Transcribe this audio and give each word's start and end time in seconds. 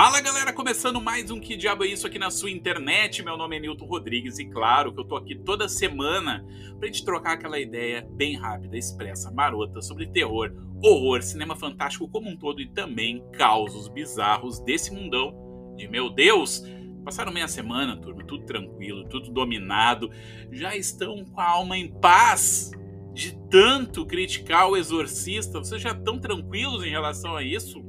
Fala 0.00 0.20
galera, 0.20 0.52
começando 0.52 1.00
mais 1.00 1.28
um 1.28 1.40
Que 1.40 1.56
Diabo 1.56 1.82
é 1.82 1.88
Isso 1.88 2.06
aqui 2.06 2.20
na 2.20 2.30
sua 2.30 2.52
internet. 2.52 3.20
Meu 3.20 3.36
nome 3.36 3.56
é 3.56 3.58
Nilton 3.58 3.84
Rodrigues 3.84 4.38
e 4.38 4.44
claro 4.44 4.94
que 4.94 5.00
eu 5.00 5.04
tô 5.04 5.16
aqui 5.16 5.34
toda 5.34 5.68
semana 5.68 6.46
pra 6.78 6.86
gente 6.86 7.04
trocar 7.04 7.32
aquela 7.32 7.58
ideia 7.58 8.08
bem 8.12 8.36
rápida, 8.36 8.78
expressa, 8.78 9.28
marota 9.32 9.82
sobre 9.82 10.06
terror, 10.06 10.52
horror, 10.80 11.20
cinema 11.20 11.56
fantástico 11.56 12.08
como 12.08 12.30
um 12.30 12.36
todo 12.36 12.60
e 12.60 12.70
também 12.70 13.28
causos 13.32 13.88
bizarros 13.88 14.60
desse 14.60 14.94
mundão 14.94 15.74
de 15.76 15.88
meu 15.88 16.08
Deus. 16.08 16.62
Passaram 17.04 17.32
meia 17.32 17.48
semana, 17.48 17.96
turma, 17.96 18.24
tudo 18.24 18.46
tranquilo, 18.46 19.02
tudo 19.08 19.32
dominado, 19.32 20.12
já 20.52 20.76
estão 20.76 21.24
com 21.24 21.40
a 21.40 21.50
alma 21.50 21.76
em 21.76 21.88
paz 21.88 22.70
de 23.12 23.36
tanto 23.50 24.06
criticar 24.06 24.70
o 24.70 24.76
exorcista. 24.76 25.58
Vocês 25.58 25.82
já 25.82 25.90
estão 25.90 26.20
tranquilos 26.20 26.84
em 26.84 26.90
relação 26.90 27.34
a 27.34 27.42
isso? 27.42 27.82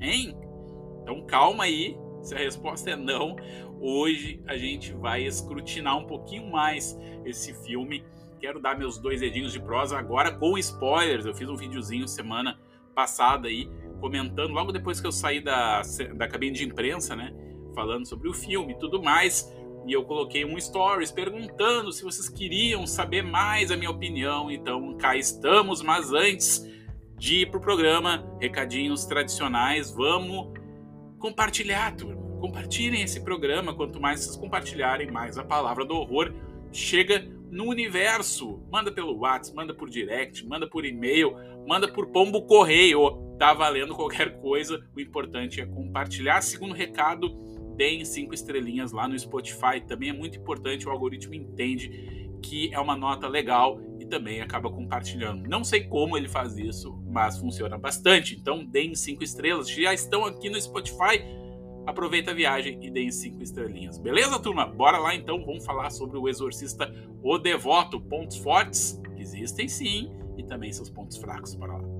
Hein? 0.00 0.36
Então 1.08 1.22
calma 1.22 1.64
aí, 1.64 1.96
se 2.20 2.34
a 2.34 2.38
resposta 2.38 2.90
é 2.90 2.96
não, 2.96 3.34
hoje 3.80 4.42
a 4.46 4.58
gente 4.58 4.92
vai 4.92 5.24
escrutinar 5.24 5.96
um 5.96 6.04
pouquinho 6.04 6.50
mais 6.50 6.98
esse 7.24 7.54
filme. 7.64 8.04
Quero 8.38 8.60
dar 8.60 8.78
meus 8.78 8.98
dois 8.98 9.22
dedinhos 9.22 9.54
de 9.54 9.58
prosa 9.58 9.98
agora 9.98 10.30
com 10.36 10.58
spoilers. 10.58 11.24
Eu 11.24 11.34
fiz 11.34 11.48
um 11.48 11.56
videozinho 11.56 12.06
semana 12.06 12.60
passada 12.94 13.48
aí 13.48 13.70
comentando, 14.02 14.52
logo 14.52 14.70
depois 14.70 15.00
que 15.00 15.06
eu 15.06 15.12
saí 15.12 15.40
da, 15.40 15.80
da 16.14 16.28
cabine 16.28 16.54
de 16.54 16.64
imprensa, 16.64 17.16
né? 17.16 17.34
Falando 17.74 18.06
sobre 18.06 18.28
o 18.28 18.34
filme 18.34 18.74
e 18.74 18.78
tudo 18.78 19.02
mais. 19.02 19.50
E 19.86 19.92
eu 19.94 20.04
coloquei 20.04 20.44
um 20.44 20.60
stories 20.60 21.10
perguntando 21.10 21.90
se 21.90 22.04
vocês 22.04 22.28
queriam 22.28 22.86
saber 22.86 23.22
mais 23.22 23.70
a 23.70 23.78
minha 23.78 23.90
opinião. 23.90 24.50
Então 24.50 24.94
cá 24.98 25.16
estamos, 25.16 25.80
mas 25.80 26.12
antes 26.12 26.68
de 27.16 27.40
ir 27.40 27.50
pro 27.50 27.62
programa, 27.62 28.30
recadinhos 28.38 29.06
tradicionais, 29.06 29.90
vamos 29.90 30.57
compartilhar, 31.18 31.94
turma. 31.96 32.16
Compartilhem 32.40 33.02
esse 33.02 33.20
programa. 33.20 33.74
Quanto 33.74 34.00
mais 34.00 34.20
vocês 34.20 34.36
compartilharem, 34.36 35.10
mais 35.10 35.36
a 35.36 35.44
palavra 35.44 35.84
do 35.84 35.94
horror 35.94 36.32
chega 36.72 37.26
no 37.50 37.64
universo. 37.64 38.62
Manda 38.70 38.92
pelo 38.92 39.18
WhatsApp, 39.18 39.56
manda 39.56 39.74
por 39.74 39.90
direct, 39.90 40.46
manda 40.46 40.68
por 40.68 40.84
e-mail, 40.84 41.34
manda 41.66 41.88
por 41.88 42.06
pombo 42.06 42.42
correio. 42.42 43.36
Tá 43.38 43.52
valendo 43.52 43.94
qualquer 43.94 44.40
coisa. 44.40 44.84
O 44.96 45.00
importante 45.00 45.60
é 45.60 45.66
compartilhar. 45.66 46.40
Segundo 46.42 46.74
recado, 46.74 47.28
deem 47.76 48.04
cinco 48.04 48.34
estrelinhas 48.34 48.92
lá 48.92 49.08
no 49.08 49.18
Spotify. 49.18 49.80
Também 49.86 50.10
é 50.10 50.12
muito 50.12 50.38
importante. 50.38 50.86
O 50.86 50.90
algoritmo 50.90 51.34
entende 51.34 52.28
que 52.42 52.72
é 52.72 52.78
uma 52.78 52.96
nota 52.96 53.26
legal 53.26 53.80
também 54.08 54.40
acaba 54.40 54.70
compartilhando. 54.70 55.48
Não 55.48 55.62
sei 55.62 55.84
como 55.84 56.16
ele 56.16 56.28
faz 56.28 56.56
isso, 56.56 57.00
mas 57.06 57.38
funciona 57.38 57.78
bastante. 57.78 58.34
Então 58.34 58.64
deem 58.64 58.94
cinco 58.94 59.22
estrelas. 59.22 59.70
Já 59.70 59.94
estão 59.94 60.24
aqui 60.24 60.50
no 60.50 60.60
Spotify. 60.60 61.22
Aproveita 61.86 62.32
a 62.32 62.34
viagem 62.34 62.78
e 62.82 62.90
deem 62.90 63.10
cinco 63.10 63.42
estrelinhas. 63.42 63.98
Beleza, 63.98 64.38
turma? 64.38 64.66
Bora 64.66 64.98
lá 64.98 65.14
então. 65.14 65.44
Vamos 65.44 65.64
falar 65.64 65.90
sobre 65.90 66.18
o 66.18 66.28
Exorcista 66.28 66.92
O 67.22 67.38
Devoto. 67.38 68.00
Pontos 68.00 68.36
fortes 68.36 69.00
existem 69.16 69.68
sim 69.68 70.10
e 70.36 70.42
também 70.42 70.72
seus 70.72 70.90
pontos 70.90 71.16
fracos. 71.16 71.54
Bora 71.54 71.74
lá. 71.74 71.97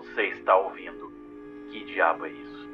Você 0.00 0.28
está 0.28 0.56
ouvindo? 0.56 1.12
Que 1.70 1.84
diabo 1.84 2.24
é 2.24 2.30
isso? 2.30 2.70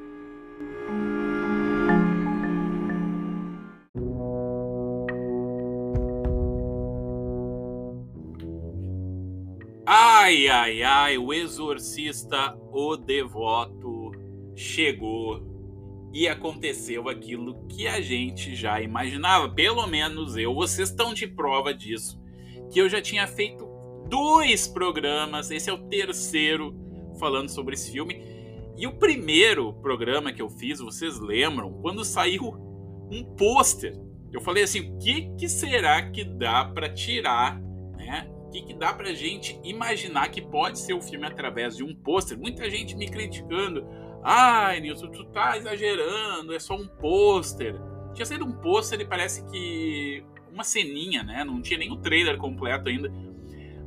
Ai, 9.84 10.46
ai, 10.46 10.82
ai, 10.84 11.18
o 11.18 11.32
exorcista, 11.32 12.56
o 12.70 12.96
devoto, 12.96 14.12
chegou 14.54 15.42
e 16.14 16.28
aconteceu 16.28 17.08
aquilo 17.08 17.66
que 17.66 17.88
a 17.88 18.00
gente 18.00 18.54
já 18.54 18.80
imaginava. 18.80 19.52
Pelo 19.52 19.84
menos 19.88 20.36
eu, 20.36 20.54
vocês 20.54 20.90
estão 20.90 21.12
de 21.12 21.26
prova 21.26 21.74
disso. 21.74 22.22
Que 22.72 22.80
eu 22.80 22.88
já 22.88 23.02
tinha 23.02 23.26
feito 23.26 23.66
dois 24.08 24.68
programas, 24.68 25.50
esse 25.50 25.68
é 25.68 25.72
o 25.72 25.88
terceiro, 25.88 26.85
falando 27.18 27.48
sobre 27.48 27.74
esse 27.74 27.92
filme. 27.92 28.22
E 28.76 28.86
o 28.86 28.92
primeiro 28.92 29.72
programa 29.74 30.32
que 30.32 30.42
eu 30.42 30.50
fiz, 30.50 30.80
vocês 30.80 31.18
lembram, 31.18 31.72
quando 31.80 32.04
saiu 32.04 32.54
um 33.10 33.24
pôster. 33.36 33.94
Eu 34.32 34.40
falei 34.40 34.64
assim: 34.64 34.80
o 34.80 34.98
que, 34.98 35.30
que 35.36 35.48
será 35.48 36.10
que 36.10 36.24
dá 36.24 36.64
para 36.64 36.88
tirar, 36.88 37.60
né? 37.96 38.30
O 38.46 38.50
que, 38.50 38.62
que 38.62 38.74
dá 38.74 38.92
pra 38.92 39.12
gente 39.12 39.58
imaginar 39.64 40.28
que 40.28 40.40
pode 40.40 40.78
ser 40.78 40.94
o 40.94 41.00
filme 41.00 41.26
através 41.26 41.76
de 41.76 41.84
um 41.84 41.94
pôster? 41.94 42.38
Muita 42.38 42.68
gente 42.70 42.96
me 42.96 43.08
criticando. 43.08 43.86
Ai, 44.22 44.80
Nilson, 44.80 45.08
tu 45.08 45.24
tá 45.26 45.56
exagerando, 45.56 46.54
é 46.54 46.58
só 46.58 46.74
um 46.74 46.86
pôster. 46.86 47.76
Tinha 48.14 48.26
sido 48.26 48.44
um 48.44 48.52
pôster 48.52 49.00
e 49.00 49.04
parece 49.04 49.44
que 49.50 50.24
uma 50.50 50.64
ceninha, 50.64 51.22
né? 51.22 51.44
Não 51.44 51.60
tinha 51.60 51.78
nem 51.78 51.92
o 51.92 51.96
trailer 51.96 52.38
completo 52.38 52.88
ainda. 52.88 53.12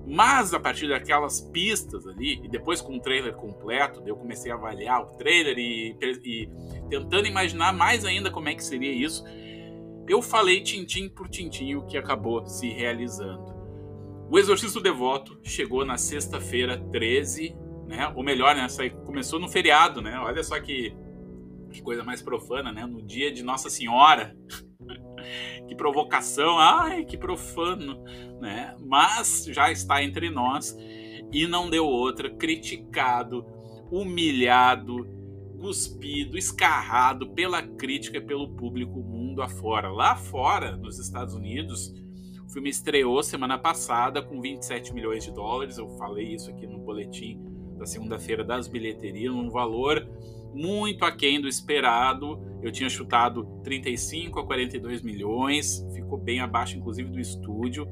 Mas 0.05 0.53
a 0.53 0.59
partir 0.59 0.87
daquelas 0.87 1.41
pistas 1.41 2.07
ali, 2.07 2.41
e 2.43 2.47
depois 2.47 2.81
com 2.81 2.97
o 2.97 2.99
trailer 2.99 3.33
completo, 3.33 4.01
eu 4.05 4.15
comecei 4.15 4.51
a 4.51 4.55
avaliar 4.55 5.01
o 5.01 5.17
trailer 5.17 5.57
e, 5.57 5.95
e 6.23 6.49
tentando 6.89 7.27
imaginar 7.27 7.73
mais 7.73 8.05
ainda 8.05 8.31
como 8.31 8.49
é 8.49 8.55
que 8.55 8.63
seria 8.63 8.91
isso, 8.91 9.23
eu 10.07 10.21
falei 10.21 10.61
tintim 10.61 11.07
por 11.07 11.29
tintim 11.29 11.75
o 11.75 11.85
que 11.85 11.95
acabou 11.95 12.45
se 12.47 12.67
realizando. 12.69 13.53
O 14.31 14.37
Exorcista 14.37 14.79
Devoto 14.79 15.39
chegou 15.43 15.85
na 15.85 15.97
sexta-feira 15.97 16.77
13, 16.91 17.55
né? 17.87 18.11
Ou 18.15 18.23
melhor, 18.23 18.55
né? 18.55 18.67
Começou 19.05 19.39
no 19.39 19.47
feriado, 19.47 20.01
né? 20.01 20.19
Olha 20.19 20.43
só 20.43 20.59
que, 20.59 20.95
que 21.71 21.81
coisa 21.81 22.03
mais 22.03 22.21
profana, 22.21 22.71
né? 22.71 22.85
No 22.85 23.01
dia 23.01 23.31
de 23.31 23.43
Nossa 23.43 23.69
Senhora. 23.69 24.35
Que 25.67 25.75
provocação, 25.75 26.57
ai, 26.57 27.05
que 27.05 27.17
profano, 27.17 28.03
né? 28.39 28.75
Mas 28.79 29.45
já 29.45 29.71
está 29.71 30.03
entre 30.03 30.29
nós 30.29 30.77
e 31.31 31.47
não 31.47 31.69
deu 31.69 31.85
outra, 31.85 32.29
criticado, 32.29 33.45
humilhado, 33.91 35.07
cuspido, 35.59 36.37
escarrado 36.37 37.29
pela 37.29 37.61
crítica 37.61 38.17
e 38.17 38.21
pelo 38.21 38.49
público 38.55 38.99
mundo 39.01 39.41
afora. 39.41 39.91
Lá 39.91 40.15
fora, 40.15 40.75
nos 40.75 40.99
Estados 40.99 41.33
Unidos, 41.33 41.93
o 42.45 42.51
filme 42.51 42.69
estreou 42.69 43.21
semana 43.21 43.57
passada 43.57 44.21
com 44.21 44.41
27 44.41 44.93
milhões 44.93 45.23
de 45.23 45.31
dólares. 45.31 45.77
Eu 45.77 45.89
falei 45.97 46.33
isso 46.33 46.49
aqui 46.49 46.65
no 46.65 46.79
boletim 46.79 47.39
da 47.77 47.85
segunda-feira 47.85 48.43
das 48.43 48.67
bilheterias, 48.67 49.33
um 49.33 49.49
valor 49.49 50.07
muito 50.53 51.05
aquém 51.05 51.39
do 51.39 51.47
esperado. 51.47 52.39
Eu 52.61 52.71
tinha 52.71 52.89
chutado 52.89 53.45
35 53.63 54.39
a 54.39 54.45
42 54.45 55.01
milhões, 55.01 55.85
ficou 55.93 56.17
bem 56.17 56.39
abaixo, 56.39 56.77
inclusive, 56.77 57.09
do 57.09 57.19
estúdio. 57.19 57.87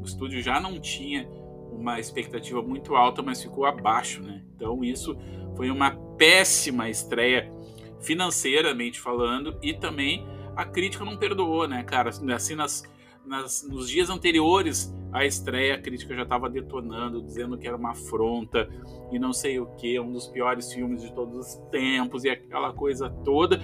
O 0.00 0.04
estúdio 0.04 0.42
já 0.42 0.60
não 0.60 0.80
tinha 0.80 1.28
uma 1.72 1.98
expectativa 1.98 2.62
muito 2.62 2.94
alta, 2.94 3.22
mas 3.22 3.42
ficou 3.42 3.64
abaixo, 3.64 4.22
né? 4.22 4.44
Então, 4.54 4.84
isso 4.84 5.16
foi 5.56 5.70
uma 5.70 5.90
péssima 6.16 6.88
estreia 6.88 7.52
financeiramente 8.00 9.00
falando 9.00 9.56
e 9.62 9.72
também 9.74 10.26
a 10.54 10.64
crítica 10.64 11.04
não 11.04 11.16
perdoou, 11.16 11.66
né, 11.66 11.82
cara? 11.82 12.10
Assim, 12.10 12.54
nas 12.54 12.82
nas, 13.24 13.66
nos 13.68 13.88
dias 13.88 14.10
anteriores 14.10 14.92
à 15.12 15.26
estreia, 15.26 15.74
a 15.74 15.78
crítica 15.78 16.14
já 16.14 16.22
estava 16.22 16.48
detonando, 16.48 17.22
dizendo 17.22 17.58
que 17.58 17.68
era 17.68 17.76
uma 17.76 17.90
afronta 17.90 18.68
e 19.12 19.18
não 19.18 19.32
sei 19.32 19.60
o 19.60 19.66
que, 19.76 20.00
um 20.00 20.10
dos 20.10 20.26
piores 20.26 20.72
filmes 20.72 21.02
de 21.02 21.12
todos 21.12 21.36
os 21.36 21.54
tempos 21.70 22.24
e 22.24 22.30
aquela 22.30 22.72
coisa 22.72 23.10
toda, 23.22 23.60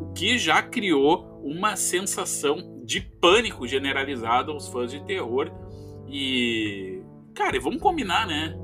o 0.00 0.12
que 0.12 0.36
já 0.36 0.60
criou 0.60 1.40
uma 1.44 1.76
sensação 1.76 2.82
de 2.84 3.00
pânico 3.00 3.66
generalizado 3.66 4.50
aos 4.50 4.68
fãs 4.68 4.90
de 4.90 5.04
terror. 5.04 5.50
E, 6.08 7.00
cara, 7.32 7.58
vamos 7.60 7.80
combinar, 7.80 8.26
né? 8.26 8.58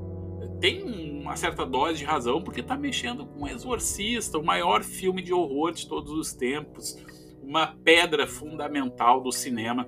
Tem 0.59 0.83
uma 0.83 1.37
certa 1.37 1.65
dose 1.65 1.99
de 1.99 2.05
razão, 2.05 2.41
porque 2.41 2.61
tá 2.61 2.75
mexendo 2.75 3.25
com 3.25 3.43
o 3.43 3.47
Exorcista, 3.47 4.37
o 4.37 4.43
maior 4.43 4.83
filme 4.83 5.21
de 5.21 5.33
horror 5.33 5.71
de 5.71 5.87
todos 5.87 6.11
os 6.11 6.33
tempos, 6.33 6.97
uma 7.41 7.67
pedra 7.67 8.27
fundamental 8.27 9.21
do 9.21 9.31
cinema 9.31 9.87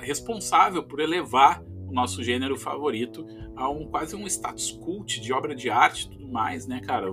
responsável 0.00 0.82
por 0.82 1.00
elevar 1.00 1.62
o 1.88 1.92
nosso 1.92 2.22
gênero 2.22 2.56
favorito 2.58 3.26
a 3.54 3.68
um 3.70 3.86
quase 3.86 4.16
um 4.16 4.26
status 4.26 4.70
cult 4.72 5.20
de 5.20 5.32
obra 5.32 5.54
de 5.54 5.70
arte 5.70 6.06
e 6.06 6.10
tudo 6.10 6.28
mais, 6.28 6.66
né, 6.66 6.80
cara? 6.80 7.12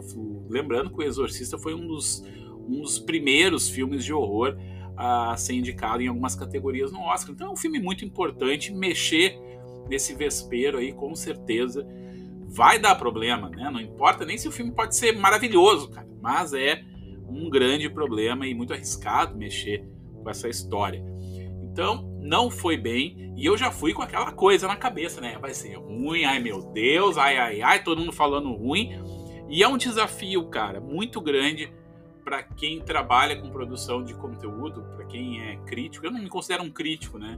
Lembrando 0.50 0.90
que 0.90 0.98
o 0.98 1.04
Exorcista 1.04 1.58
foi 1.58 1.74
um 1.74 1.88
dos, 1.88 2.24
um 2.68 2.82
dos 2.82 3.00
primeiros 3.00 3.70
filmes 3.70 4.04
de 4.04 4.14
horror 4.14 4.58
a 4.96 5.36
ser 5.38 5.54
indicado 5.54 6.02
em 6.02 6.08
algumas 6.08 6.36
categorias 6.36 6.92
no 6.92 7.00
Oscar. 7.02 7.34
Então 7.34 7.48
é 7.48 7.52
um 7.52 7.58
filme 7.58 7.80
muito 7.80 8.04
importante. 8.06 8.74
Mexer 8.74 9.40
nesse 9.88 10.14
vespeiro 10.14 10.78
aí, 10.78 10.94
com 10.94 11.16
certeza, 11.16 11.86
vai 12.48 12.80
dar 12.80 12.96
problema, 12.96 13.50
né? 13.50 13.70
Não 13.72 13.82
importa 13.82 14.26
nem 14.26 14.38
se 14.38 14.48
o 14.48 14.52
filme 14.52 14.72
pode 14.72 14.96
ser 14.96 15.18
maravilhoso, 15.18 15.90
cara, 15.90 16.08
mas 16.22 16.54
é 16.54 16.84
um 17.28 17.50
grande 17.50 17.90
problema 17.90 18.46
e 18.46 18.54
muito 18.54 18.74
arriscado 18.74 19.36
mexer 19.36 19.88
com 20.22 20.30
essa 20.30 20.48
história. 20.48 21.04
Então, 21.62 22.13
não 22.24 22.50
foi 22.50 22.78
bem. 22.78 23.34
E 23.36 23.46
eu 23.46 23.58
já 23.58 23.70
fui 23.70 23.94
com 23.94 24.02
aquela 24.02 24.32
coisa 24.32 24.68
na 24.68 24.76
cabeça, 24.76 25.20
né? 25.20 25.38
Vai 25.40 25.54
ser 25.54 25.76
ruim, 25.76 26.24
ai 26.24 26.40
meu 26.40 26.62
Deus, 26.72 27.18
ai 27.18 27.38
ai 27.38 27.62
ai, 27.62 27.84
todo 27.84 28.00
mundo 28.00 28.14
falando 28.14 28.52
ruim. 28.54 28.92
E 29.50 29.62
é 29.62 29.68
um 29.68 29.78
desafio, 29.78 30.48
cara, 30.48 30.80
muito 30.80 31.22
grande 31.22 31.72
para 32.24 32.42
quem 32.42 32.80
trabalha 32.80 33.40
com 33.40 33.50
produção 33.50 34.04
de 34.04 34.14
conteúdo, 34.14 34.82
para 34.96 35.06
quem 35.06 35.42
é 35.42 35.58
crítico. 35.58 36.06
Eu 36.06 36.12
não 36.12 36.22
me 36.22 36.30
considero 36.30 36.64
um 36.64 36.72
crítico, 36.72 37.20
né? 37.20 37.38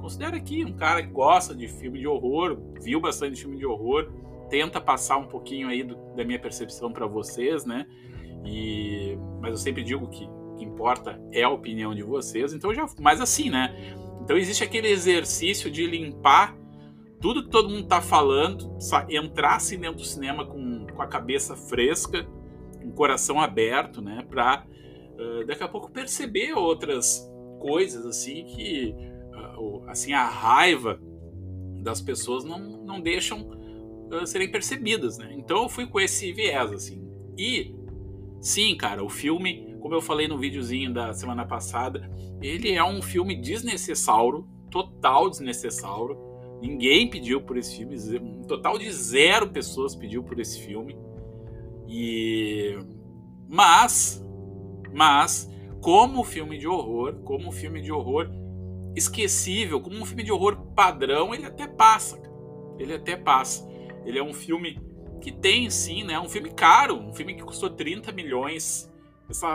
Considero 0.00 0.36
aqui 0.36 0.64
um 0.64 0.72
cara 0.72 1.02
que 1.02 1.10
gosta 1.10 1.54
de 1.54 1.68
filme 1.68 1.98
de 1.98 2.06
horror, 2.06 2.56
viu 2.80 3.00
bastante 3.00 3.40
filme 3.40 3.58
de 3.58 3.66
horror, 3.66 4.10
tenta 4.48 4.80
passar 4.80 5.18
um 5.18 5.26
pouquinho 5.26 5.68
aí 5.68 5.82
do, 5.82 5.96
da 6.14 6.24
minha 6.24 6.38
percepção 6.38 6.92
para 6.92 7.06
vocês, 7.06 7.64
né? 7.64 7.86
E 8.44 9.18
mas 9.40 9.50
eu 9.50 9.58
sempre 9.58 9.82
digo 9.82 10.08
que 10.08 10.24
o 10.24 10.56
que 10.56 10.64
importa 10.64 11.20
é 11.32 11.42
a 11.42 11.50
opinião 11.50 11.94
de 11.94 12.02
vocês. 12.02 12.54
Então 12.54 12.72
já, 12.72 12.86
mas 12.98 13.20
assim, 13.20 13.50
né? 13.50 13.74
Então 14.22 14.36
existe 14.36 14.62
aquele 14.62 14.88
exercício 14.88 15.70
de 15.70 15.86
limpar 15.86 16.56
tudo 17.20 17.44
que 17.44 17.50
todo 17.50 17.68
mundo 17.68 17.82
está 17.82 18.00
falando, 18.00 18.76
entrar 19.10 19.56
assim 19.56 19.78
dentro 19.78 19.98
do 19.98 20.04
cinema 20.04 20.46
com, 20.46 20.86
com 20.86 21.02
a 21.02 21.06
cabeça 21.06 21.54
fresca, 21.54 22.26
com 22.80 22.88
o 22.88 22.92
coração 22.92 23.38
aberto, 23.38 24.00
né, 24.00 24.24
para 24.28 24.64
uh, 25.18 25.46
daqui 25.46 25.62
a 25.62 25.68
pouco 25.68 25.90
perceber 25.90 26.54
outras 26.54 27.30
coisas 27.60 28.06
assim 28.06 28.46
que 28.46 28.94
uh, 29.58 29.84
assim 29.86 30.14
a 30.14 30.24
raiva 30.24 30.98
das 31.82 32.00
pessoas 32.00 32.42
não, 32.42 32.58
não 32.58 33.00
deixam 33.00 33.42
uh, 33.42 34.26
serem 34.26 34.50
percebidas, 34.50 35.18
né? 35.18 35.30
Então 35.34 35.62
eu 35.62 35.68
fui 35.68 35.86
com 35.86 36.00
esse 36.00 36.32
viés 36.32 36.72
assim. 36.72 37.06
E 37.36 37.74
sim, 38.40 38.74
cara, 38.76 39.04
o 39.04 39.08
filme, 39.10 39.69
como 39.80 39.94
eu 39.94 40.00
falei 40.00 40.28
no 40.28 40.38
videozinho 40.38 40.92
da 40.92 41.12
semana 41.12 41.44
passada, 41.44 42.10
ele 42.40 42.72
é 42.72 42.84
um 42.84 43.02
filme 43.02 43.34
desnecessário, 43.34 44.46
total 44.70 45.28
desnecessário 45.28 46.30
Ninguém 46.60 47.08
pediu 47.08 47.40
por 47.40 47.56
esse 47.56 47.76
filme, 47.76 47.96
um 48.20 48.42
total 48.42 48.78
de 48.78 48.92
zero 48.92 49.48
pessoas 49.48 49.94
pediu 49.94 50.22
por 50.22 50.38
esse 50.38 50.60
filme. 50.60 50.96
E 51.88 52.76
mas, 53.48 54.22
mas 54.92 55.50
como 55.80 56.22
filme 56.22 56.58
de 56.58 56.68
horror, 56.68 57.14
como 57.24 57.50
filme 57.50 57.80
de 57.80 57.90
horror 57.90 58.30
esquecível, 58.94 59.80
como 59.80 59.96
um 59.96 60.04
filme 60.04 60.22
de 60.22 60.30
horror 60.30 60.56
padrão, 60.74 61.34
ele 61.34 61.46
até 61.46 61.66
passa. 61.66 62.20
Ele 62.78 62.92
até 62.92 63.16
passa. 63.16 63.66
Ele 64.04 64.18
é 64.18 64.22
um 64.22 64.34
filme 64.34 64.78
que 65.22 65.32
tem 65.32 65.70
sim, 65.70 66.04
né? 66.04 66.20
Um 66.20 66.28
filme 66.28 66.50
caro, 66.50 66.94
um 66.94 67.12
filme 67.14 67.34
que 67.34 67.42
custou 67.42 67.70
30 67.70 68.12
milhões. 68.12 68.89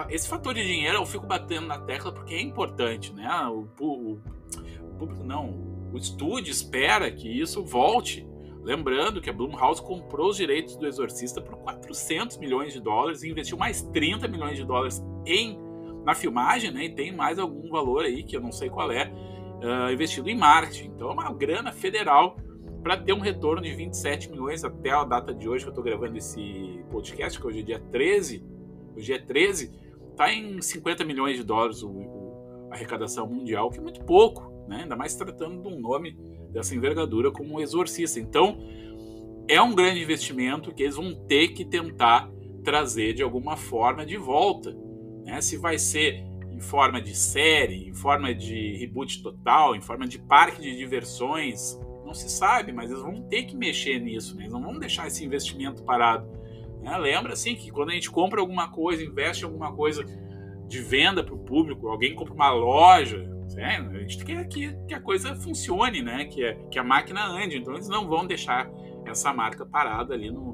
Esse 0.09 0.27
fator 0.27 0.53
de 0.53 0.65
dinheiro 0.65 0.97
eu 0.97 1.05
fico 1.05 1.25
batendo 1.25 1.67
na 1.67 1.79
tecla 1.79 2.11
porque 2.11 2.33
é 2.33 2.41
importante, 2.41 3.13
né? 3.13 3.29
O, 3.47 3.67
o, 3.79 4.13
o 4.13 4.95
público 4.97 5.23
não, 5.23 5.49
o 5.91 5.97
estúdio 5.97 6.51
espera 6.51 7.11
que 7.11 7.27
isso 7.27 7.63
volte. 7.63 8.27
Lembrando 8.63 9.21
que 9.21 9.29
a 9.29 9.33
Blumhouse 9.33 9.81
comprou 9.81 10.29
os 10.29 10.37
direitos 10.37 10.75
do 10.75 10.87
Exorcista 10.87 11.39
por 11.39 11.55
400 11.57 12.37
milhões 12.37 12.73
de 12.73 12.81
dólares 12.81 13.21
e 13.21 13.29
investiu 13.29 13.57
mais 13.57 13.83
30 13.83 14.27
milhões 14.27 14.57
de 14.57 14.65
dólares 14.65 15.03
em 15.25 15.63
na 16.03 16.13
filmagem, 16.13 16.71
né? 16.71 16.85
E 16.85 16.89
tem 16.93 17.11
mais 17.11 17.39
algum 17.39 17.69
valor 17.69 18.05
aí 18.05 18.23
que 18.23 18.37
eu 18.37 18.41
não 18.41 18.51
sei 18.51 18.69
qual 18.69 18.91
é 18.91 19.11
uh, 19.11 19.91
investido 19.91 20.29
em 20.29 20.37
marketing. 20.37 20.91
Então 20.95 21.09
é 21.09 21.13
uma 21.13 21.33
grana 21.33 21.71
federal 21.71 22.37
para 22.83 22.97
ter 22.97 23.13
um 23.13 23.19
retorno 23.19 23.63
de 23.63 23.73
27 23.73 24.29
milhões 24.29 24.63
até 24.63 24.91
a 24.91 25.03
data 25.03 25.33
de 25.33 25.49
hoje 25.49 25.63
que 25.63 25.69
eu 25.69 25.71
estou 25.71 25.83
gravando 25.83 26.15
esse 26.17 26.83
podcast, 26.91 27.39
que 27.39 27.47
hoje 27.47 27.59
é 27.61 27.63
dia 27.63 27.79
13. 27.79 28.43
Hoje 28.95 29.13
é 29.13 29.19
13, 29.19 29.71
tá 30.15 30.31
em 30.31 30.61
50 30.61 31.03
milhões 31.03 31.37
de 31.37 31.43
dólares 31.43 31.83
o, 31.83 31.89
o, 31.89 32.69
a 32.71 32.75
arrecadação 32.75 33.27
mundial, 33.27 33.69
que 33.69 33.79
é 33.79 33.81
muito 33.81 34.01
pouco 34.03 34.55
né? 34.67 34.81
ainda 34.83 34.95
mais 34.95 35.15
tratando 35.15 35.61
de 35.61 35.67
um 35.67 35.79
nome 35.79 36.17
dessa 36.51 36.75
envergadura 36.75 37.31
como 37.31 37.55
um 37.55 37.59
exorcista. 37.59 38.19
Então, 38.19 38.57
é 39.47 39.61
um 39.61 39.75
grande 39.75 40.01
investimento 40.01 40.73
que 40.73 40.83
eles 40.83 40.95
vão 40.95 41.13
ter 41.27 41.49
que 41.49 41.63
tentar 41.63 42.29
trazer 42.63 43.13
de 43.13 43.21
alguma 43.21 43.55
forma 43.55 44.05
de 44.05 44.17
volta. 44.17 44.75
Né? 45.23 45.39
Se 45.41 45.57
vai 45.57 45.77
ser 45.77 46.23
em 46.51 46.59
forma 46.59 47.01
de 47.01 47.15
série, 47.15 47.89
em 47.89 47.93
forma 47.93 48.33
de 48.33 48.77
reboot 48.77 49.21
total, 49.21 49.75
em 49.75 49.81
forma 49.81 50.07
de 50.07 50.17
parque 50.17 50.61
de 50.61 50.75
diversões, 50.75 51.79
não 52.05 52.13
se 52.13 52.29
sabe, 52.29 52.71
mas 52.71 52.89
eles 52.89 53.03
vão 53.03 53.21
ter 53.23 53.43
que 53.43 53.55
mexer 53.55 53.99
nisso, 53.99 54.35
né? 54.35 54.43
eles 54.43 54.53
não 54.53 54.61
vão 54.61 54.79
deixar 54.79 55.07
esse 55.07 55.23
investimento 55.23 55.83
parado. 55.83 56.27
Né? 56.85 56.95
Lembra 56.99 57.33
assim 57.33 57.55
que 57.55 57.71
quando 57.71 57.89
a 57.89 57.93
gente 57.93 58.11
compra 58.11 58.39
alguma 58.39 58.69
coisa, 58.69 59.03
investe 59.03 59.43
em 59.43 59.47
alguma 59.47 59.73
coisa 59.73 60.05
de 60.67 60.81
venda 60.81 61.23
para 61.23 61.33
o 61.33 61.39
público, 61.39 61.87
alguém 61.87 62.13
compra 62.13 62.33
uma 62.33 62.51
loja, 62.51 63.27
é, 63.57 63.77
a 63.77 63.99
gente 63.99 64.23
quer 64.23 64.47
que, 64.47 64.71
que 64.87 64.93
a 64.93 65.01
coisa 65.01 65.35
funcione, 65.35 66.01
né? 66.03 66.25
Que, 66.25 66.53
que 66.69 66.77
a 66.77 66.83
máquina 66.83 67.25
ande. 67.25 67.57
Então 67.57 67.73
eles 67.73 67.87
não 67.87 68.07
vão 68.07 68.27
deixar 68.27 68.69
essa 69.05 69.33
marca 69.33 69.65
parada 69.65 70.13
ali 70.13 70.29
no, 70.29 70.53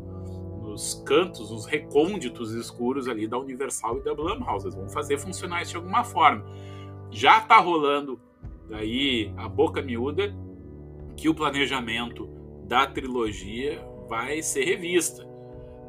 nos 0.61 1.03
cantos, 1.05 1.51
nos 1.51 1.65
recônditos 1.65 2.53
escuros 2.53 3.09
ali 3.09 3.27
da 3.27 3.37
Universal 3.37 3.97
e 3.97 4.03
da 4.03 4.13
Blumhouse. 4.13 4.65
Eles 4.65 4.75
vão 4.75 4.87
fazer 4.87 5.17
funcionar 5.17 5.61
isso 5.61 5.71
de 5.71 5.77
alguma 5.77 6.03
forma. 6.03 6.45
Já 7.09 7.39
está 7.39 7.57
rolando 7.57 8.21
daí 8.69 9.33
a 9.35 9.49
boca 9.49 9.81
miúda 9.81 10.33
que 11.17 11.27
o 11.27 11.35
planejamento 11.35 12.27
da 12.65 12.87
trilogia 12.87 13.85
vai 14.07 14.41
ser 14.41 14.63
revista. 14.63 15.30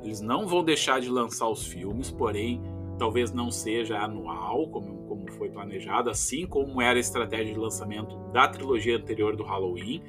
Eles 0.03 0.21
não 0.21 0.47
vão 0.47 0.65
deixar 0.65 1.01
de 1.01 1.09
lançar 1.09 1.49
os 1.49 1.67
filmes, 1.67 2.11
porém 2.11 2.61
talvez 2.99 3.33
não 3.33 3.51
seja 3.51 3.99
anual, 3.99 4.69
como, 4.69 5.07
como 5.09 5.31
foi 5.33 5.51
planejado, 5.51 6.11
assim 6.11 6.47
como 6.47 6.81
era 6.81 6.99
a 6.99 7.01
estratégia 7.01 7.53
de 7.53 7.59
lançamento 7.59 8.17
da 8.33 8.47
trilogia 8.49 8.97
anterior 8.97 9.37
do 9.37 9.43
Halloween, 9.43 10.03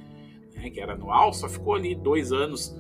né, 0.54 0.70
que 0.70 0.80
era 0.80 0.94
anual, 0.94 1.34
só 1.34 1.50
ficou 1.50 1.76
ali 1.76 1.96
dois 1.96 2.32
anos 2.32 2.76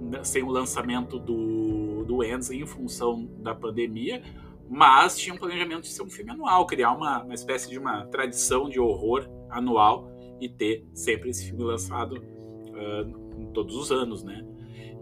né, 0.00 0.24
sem 0.24 0.42
o 0.42 0.48
lançamento 0.48 1.18
do, 1.18 2.04
do 2.04 2.24
Enzo 2.24 2.54
em 2.54 2.66
função 2.66 3.28
da 3.38 3.54
pandemia, 3.54 4.22
mas 4.68 5.18
tinha 5.18 5.34
um 5.34 5.38
planejamento 5.38 5.82
de 5.82 5.88
ser 5.88 6.02
um 6.02 6.10
filme 6.10 6.30
anual, 6.30 6.66
criar 6.66 6.92
uma, 6.92 7.22
uma 7.22 7.34
espécie 7.34 7.68
de 7.68 7.78
uma 7.78 8.06
tradição 8.06 8.68
de 8.68 8.80
horror 8.80 9.28
anual 9.50 10.08
e 10.40 10.48
ter 10.48 10.86
sempre 10.94 11.30
esse 11.30 11.46
filme 11.46 11.62
lançado 11.62 12.16
uh, 12.16 13.52
todos 13.52 13.76
os 13.76 13.92
anos, 13.92 14.24
né? 14.24 14.42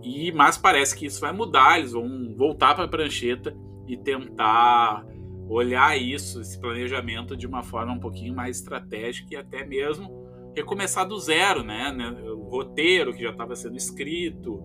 E, 0.03 0.33
mas 0.33 0.57
parece 0.57 0.97
que 0.97 1.07
isso 1.07 1.21
vai 1.21 1.33
mudar, 1.33 1.79
eles 1.79 1.93
vão 1.93 2.35
voltar 2.37 2.75
para 2.75 2.85
a 2.85 2.89
prancheta 2.89 3.55
e 3.87 3.97
tentar 3.97 5.05
olhar 5.49 6.01
isso, 6.01 6.41
esse 6.41 6.59
planejamento 6.59 7.37
de 7.37 7.47
uma 7.47 7.63
forma 7.63 7.93
um 7.93 7.99
pouquinho 7.99 8.35
mais 8.35 8.59
estratégica 8.59 9.35
e 9.35 9.37
até 9.37 9.67
mesmo 9.67 10.29
recomeçar 10.55 11.07
do 11.07 11.19
zero, 11.19 11.63
né? 11.63 11.93
né 11.93 12.11
o 12.31 12.49
roteiro 12.49 13.13
que 13.13 13.23
já 13.23 13.31
estava 13.31 13.55
sendo 13.57 13.77
escrito, 13.77 14.63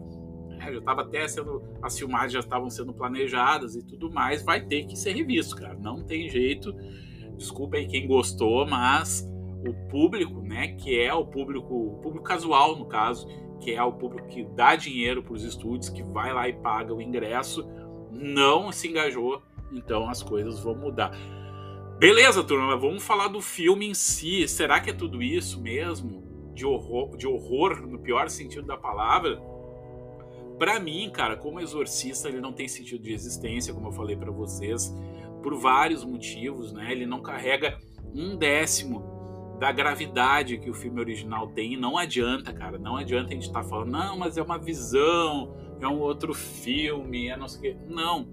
né? 0.49 0.71
já 0.71 0.79
estava 0.79 1.01
até 1.01 1.27
sendo 1.27 1.63
as 1.81 1.97
filmagens 1.97 2.33
já 2.33 2.39
estavam 2.39 2.69
sendo 2.69 2.93
planejadas 2.93 3.75
e 3.75 3.83
tudo 3.83 4.11
mais, 4.11 4.43
vai 4.43 4.61
ter 4.61 4.85
que 4.85 4.95
ser 4.95 5.13
revisto, 5.13 5.55
cara. 5.55 5.75
Não 5.75 6.03
tem 6.03 6.29
jeito. 6.29 6.73
Desculpa 7.35 7.77
aí 7.77 7.87
quem 7.87 8.07
gostou, 8.07 8.65
mas 8.65 9.27
o 9.67 9.73
público, 9.89 10.41
né, 10.41 10.69
que 10.69 10.99
é 10.99 11.13
o 11.13 11.25
público, 11.25 11.73
o 11.73 11.99
público 11.99 12.23
casual 12.23 12.77
no 12.77 12.85
caso, 12.85 13.27
que 13.59 13.73
é 13.73 13.83
o 13.83 13.93
público 13.93 14.27
que 14.27 14.43
dá 14.43 14.75
dinheiro 14.75 15.23
para 15.23 15.33
os 15.33 15.43
estúdios, 15.43 15.89
que 15.89 16.03
vai 16.03 16.33
lá 16.33 16.47
e 16.47 16.53
paga 16.53 16.93
o 16.93 17.01
ingresso, 17.01 17.67
não 18.11 18.71
se 18.71 18.87
engajou, 18.87 19.41
então 19.71 20.09
as 20.09 20.21
coisas 20.21 20.59
vão 20.59 20.75
mudar. 20.75 21.11
Beleza, 21.97 22.43
turma, 22.43 22.77
vamos 22.77 23.03
falar 23.03 23.29
do 23.29 23.41
filme 23.41 23.87
em 23.87 23.93
si. 23.93 24.47
Será 24.47 24.79
que 24.79 24.89
é 24.89 24.93
tudo 24.93 25.23
isso 25.23 25.61
mesmo? 25.61 26.51
De 26.53 26.65
horror, 26.65 27.15
de 27.15 27.25
horror 27.27 27.87
no 27.87 27.99
pior 27.99 28.29
sentido 28.29 28.67
da 28.67 28.77
palavra? 28.77 29.41
Para 30.59 30.79
mim, 30.79 31.09
cara, 31.09 31.35
como 31.35 31.59
exorcista, 31.59 32.27
ele 32.29 32.39
não 32.39 32.53
tem 32.53 32.67
sentido 32.67 33.01
de 33.01 33.13
existência, 33.13 33.73
como 33.73 33.87
eu 33.87 33.91
falei 33.91 34.15
para 34.15 34.31
vocês, 34.31 34.93
por 35.41 35.55
vários 35.55 36.03
motivos, 36.03 36.71
né? 36.71 36.91
Ele 36.91 37.05
não 37.05 37.21
carrega 37.21 37.77
um 38.13 38.35
décimo 38.35 39.14
da 39.59 39.71
gravidade 39.71 40.57
que 40.57 40.69
o 40.69 40.73
filme 40.73 40.99
original 40.99 41.47
tem. 41.47 41.73
E 41.73 41.77
não 41.77 41.97
adianta, 41.97 42.53
cara, 42.53 42.77
não 42.77 42.97
adianta 42.97 43.31
a 43.31 43.33
gente 43.33 43.47
estar 43.47 43.63
tá 43.63 43.67
falando, 43.67 43.91
não, 43.91 44.17
mas 44.17 44.37
é 44.37 44.41
uma 44.41 44.57
visão, 44.57 45.55
é 45.79 45.87
um 45.87 45.99
outro 45.99 46.33
filme, 46.33 47.27
é 47.27 47.37
não 47.37 47.47
sei 47.47 47.59
o 47.59 47.61
quê. 47.61 47.77
Não. 47.87 48.27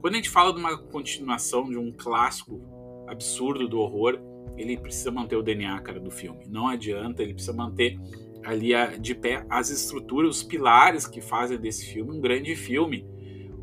Quando 0.00 0.14
a 0.14 0.16
gente 0.16 0.30
fala 0.30 0.52
de 0.52 0.58
uma 0.58 0.76
continuação 0.76 1.68
de 1.68 1.76
um 1.76 1.92
clássico 1.92 2.60
absurdo 3.08 3.68
do 3.68 3.78
horror, 3.80 4.20
ele 4.56 4.76
precisa 4.76 5.10
manter 5.10 5.36
o 5.36 5.42
DNA, 5.42 5.80
cara, 5.80 6.00
do 6.00 6.10
filme. 6.10 6.46
Não 6.48 6.66
adianta, 6.66 7.22
ele 7.22 7.34
precisa 7.34 7.52
manter 7.52 7.98
ali 8.44 8.70
de 8.98 9.14
pé 9.14 9.44
as 9.50 9.70
estruturas, 9.70 10.36
os 10.36 10.42
pilares 10.42 11.06
que 11.06 11.20
fazem 11.20 11.58
desse 11.58 11.86
filme 11.86 12.16
um 12.16 12.20
grande 12.20 12.54
filme. 12.54 13.06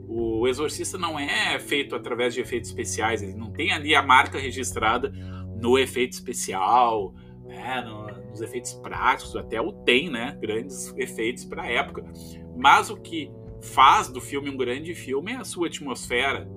O 0.07 0.47
Exorcista 0.47 0.97
não 0.97 1.17
é 1.17 1.57
feito 1.59 1.95
através 1.95 2.33
de 2.33 2.41
efeitos 2.41 2.69
especiais, 2.69 3.23
ele 3.23 3.33
não 3.33 3.51
tem 3.51 3.71
ali 3.71 3.95
a 3.95 4.03
marca 4.03 4.37
registrada 4.37 5.11
no 5.55 5.77
efeito 5.77 6.13
especial, 6.13 7.13
né, 7.45 7.81
no, 7.81 8.29
nos 8.29 8.41
efeitos 8.41 8.73
práticos, 8.73 9.35
até 9.35 9.61
o 9.61 9.71
tem, 9.71 10.09
né, 10.09 10.37
grandes 10.41 10.93
efeitos 10.97 11.45
para 11.45 11.63
a 11.63 11.71
época. 11.71 12.03
Mas 12.55 12.89
o 12.89 12.97
que 12.97 13.31
faz 13.61 14.09
do 14.09 14.21
filme 14.21 14.49
um 14.49 14.57
grande 14.57 14.93
filme 14.93 15.31
é 15.31 15.37
a 15.37 15.43
sua 15.43 15.67
atmosfera, 15.67 16.47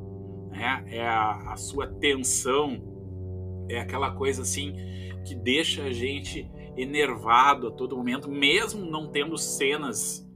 né? 0.51 0.85
é 0.89 1.07
a, 1.07 1.53
a 1.53 1.57
sua 1.57 1.87
tensão, 1.87 2.83
é 3.69 3.79
aquela 3.81 4.13
coisa 4.13 4.43
assim 4.43 4.75
que 5.25 5.35
deixa 5.35 5.85
a 5.85 5.93
gente 5.93 6.51
enervado 6.77 7.69
a 7.69 7.71
todo 7.71 7.97
momento, 7.97 8.31
mesmo 8.31 8.89
não 8.89 9.11
tendo 9.11 9.37
cenas 9.37 10.27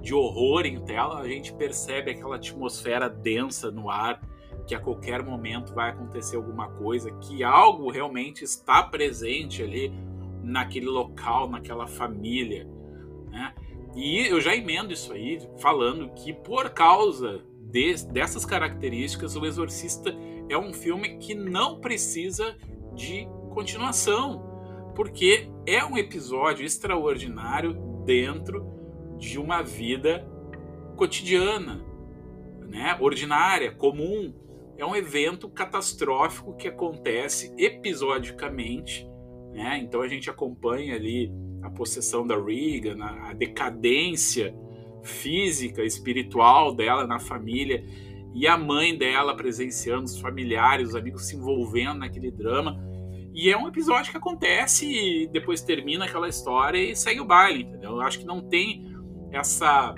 de 0.00 0.14
horror 0.14 0.64
em 0.64 0.82
tela, 0.84 1.20
a 1.20 1.28
gente 1.28 1.52
percebe 1.52 2.12
aquela 2.12 2.36
atmosfera 2.36 3.08
densa 3.08 3.70
no 3.70 3.90
ar, 3.90 4.20
que 4.68 4.74
a 4.74 4.78
qualquer 4.78 5.22
momento 5.22 5.74
vai 5.74 5.90
acontecer 5.90 6.36
alguma 6.36 6.68
coisa, 6.68 7.10
que 7.10 7.42
algo 7.42 7.90
realmente 7.90 8.44
está 8.44 8.82
presente 8.82 9.62
ali 9.62 9.90
naquele 10.42 10.86
local, 10.86 11.48
naquela 11.48 11.86
família, 11.86 12.68
né? 13.30 13.54
E 13.96 14.26
eu 14.26 14.40
já 14.40 14.54
emendo 14.54 14.92
isso 14.92 15.12
aí 15.12 15.40
falando 15.58 16.10
que 16.10 16.34
por 16.34 16.70
causa 16.70 17.40
de, 17.58 17.94
dessas 18.12 18.44
características, 18.44 19.34
O 19.34 19.44
Exorcista 19.44 20.14
é 20.48 20.56
um 20.56 20.72
filme 20.72 21.16
que 21.16 21.34
não 21.34 21.80
precisa 21.80 22.54
de 22.94 23.26
continuação, 23.50 24.92
porque 24.94 25.48
é 25.66 25.82
um 25.84 25.96
episódio 25.96 26.64
extraordinário 26.64 27.72
dentro 28.04 28.66
de 29.18 29.38
uma 29.38 29.62
vida 29.62 30.28
cotidiana, 30.94 31.84
né? 32.68 32.96
ordinária, 33.00 33.72
comum. 33.72 34.34
É 34.78 34.86
um 34.86 34.94
evento 34.94 35.48
catastrófico 35.48 36.56
que 36.56 36.68
acontece 36.68 37.52
episodicamente. 37.58 39.04
Né? 39.52 39.80
Então 39.82 40.00
a 40.00 40.08
gente 40.08 40.30
acompanha 40.30 40.94
ali 40.94 41.32
a 41.62 41.68
possessão 41.68 42.24
da 42.24 42.40
Regan, 42.40 43.02
a 43.02 43.34
decadência 43.34 44.54
física, 45.02 45.82
espiritual 45.82 46.72
dela 46.72 47.06
na 47.08 47.18
família 47.18 47.84
e 48.32 48.46
a 48.46 48.56
mãe 48.56 48.96
dela 48.96 49.34
presenciando 49.36 50.04
os 50.04 50.20
familiares, 50.20 50.90
os 50.90 50.94
amigos 50.94 51.26
se 51.26 51.34
envolvendo 51.34 51.98
naquele 51.98 52.30
drama. 52.30 52.78
E 53.34 53.50
é 53.50 53.56
um 53.56 53.66
episódio 53.66 54.12
que 54.12 54.16
acontece 54.16 54.86
e 54.86 55.26
depois 55.28 55.60
termina 55.60 56.04
aquela 56.04 56.28
história 56.28 56.78
e 56.78 56.94
segue 56.94 57.20
o 57.20 57.24
baile, 57.24 57.64
entendeu? 57.64 57.92
Eu 57.92 58.00
acho 58.00 58.20
que 58.20 58.24
não 58.24 58.48
tem 58.48 58.94
essa 59.32 59.94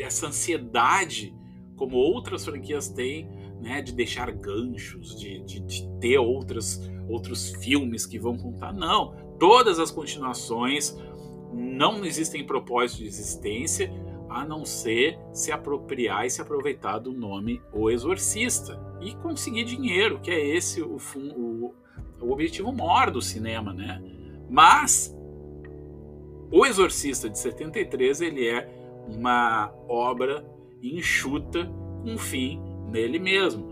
essa 0.00 0.28
ansiedade 0.28 1.34
como 1.80 1.96
outras 1.96 2.44
franquias 2.44 2.90
têm, 2.90 3.26
né, 3.58 3.80
de 3.80 3.94
deixar 3.94 4.30
ganchos, 4.32 5.18
de, 5.18 5.40
de, 5.40 5.60
de 5.60 5.88
ter 5.98 6.18
outras, 6.18 6.78
outros 7.08 7.52
filmes 7.52 8.04
que 8.04 8.18
vão 8.18 8.36
contar. 8.36 8.70
Não, 8.70 9.14
todas 9.38 9.78
as 9.78 9.90
continuações 9.90 10.94
não 11.50 12.04
existem 12.04 12.44
propósito 12.44 12.98
de 12.98 13.06
existência 13.06 13.90
a 14.28 14.44
não 14.44 14.62
ser 14.62 15.18
se 15.32 15.50
apropriar 15.50 16.26
e 16.26 16.30
se 16.30 16.42
aproveitar 16.42 16.98
do 16.98 17.14
nome 17.14 17.62
O 17.72 17.90
Exorcista 17.90 18.78
e 19.00 19.14
conseguir 19.14 19.64
dinheiro, 19.64 20.20
que 20.20 20.30
é 20.30 20.54
esse 20.54 20.82
o, 20.82 20.98
o, 21.16 21.74
o 22.20 22.30
objetivo 22.30 22.70
maior 22.74 23.10
do 23.10 23.22
cinema, 23.22 23.72
né? 23.72 24.02
Mas 24.50 25.16
O 26.52 26.66
Exorcista 26.66 27.30
de 27.30 27.38
73 27.38 28.20
ele 28.20 28.46
é 28.46 28.68
uma 29.08 29.72
obra 29.88 30.44
enxuta 30.82 31.70
um 32.04 32.16
fim 32.16 32.60
nele 32.90 33.18
mesmo. 33.18 33.70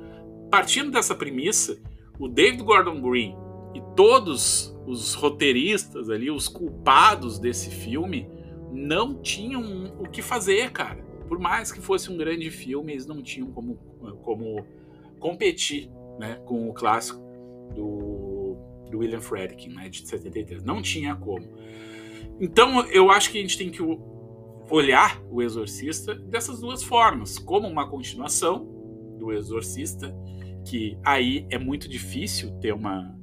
Partindo 0.50 0.90
dessa 0.90 1.14
premissa, 1.14 1.78
o 2.18 2.28
David 2.28 2.62
Gordon 2.62 3.00
Green 3.00 3.36
e 3.74 3.82
todos 3.94 4.74
os 4.86 5.14
roteiristas 5.14 6.08
ali, 6.08 6.30
os 6.30 6.48
culpados 6.48 7.38
desse 7.38 7.70
filme, 7.70 8.28
não 8.72 9.14
tinham 9.20 9.92
o 9.98 10.08
que 10.08 10.22
fazer, 10.22 10.70
cara. 10.72 11.02
Por 11.28 11.38
mais 11.38 11.70
que 11.70 11.80
fosse 11.80 12.10
um 12.10 12.16
grande 12.16 12.50
filme, 12.50 12.92
eles 12.92 13.06
não 13.06 13.22
tinham 13.22 13.50
como, 13.50 13.76
como 14.22 14.64
competir 15.18 15.90
né, 16.18 16.40
com 16.46 16.68
o 16.68 16.72
clássico 16.72 17.20
do, 17.74 18.56
do 18.90 18.98
William 18.98 19.20
Friedkin, 19.20 19.70
né, 19.70 19.88
de 19.88 20.06
73. 20.06 20.62
Não 20.62 20.80
tinha 20.80 21.14
como. 21.14 21.46
Então 22.40 22.80
eu 22.86 23.10
acho 23.10 23.30
que 23.30 23.38
a 23.38 23.40
gente 23.40 23.58
tem 23.58 23.70
que 23.70 23.82
olhar 24.70 25.20
o 25.30 25.42
Exorcista 25.42 26.14
dessas 26.14 26.60
duas 26.60 26.82
formas, 26.82 27.38
como 27.38 27.66
uma 27.66 27.88
continuação 27.88 28.66
do 29.18 29.32
Exorcista, 29.32 30.14
que 30.64 30.98
aí 31.04 31.46
é 31.50 31.58
muito 31.58 31.88
difícil 31.88 32.52
ter 32.60 32.72
uma, 32.72 33.16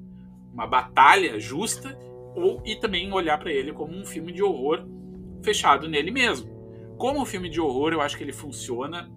uma 0.51 0.65
batalha 0.65 1.39
justa, 1.39 1.97
ou 2.35 2.61
e 2.65 2.75
também 2.75 3.11
olhar 3.13 3.37
para 3.37 3.51
ele 3.51 3.71
como 3.71 3.95
um 3.95 4.05
filme 4.05 4.31
de 4.31 4.43
horror 4.43 4.85
fechado 5.41 5.87
nele 5.87 6.11
mesmo. 6.11 6.53
Como 6.97 7.21
um 7.21 7.25
filme 7.25 7.49
de 7.49 7.61
horror, 7.61 7.93
eu 7.93 8.01
acho 8.01 8.17
que 8.17 8.23
ele 8.23 8.33
funciona 8.33 9.09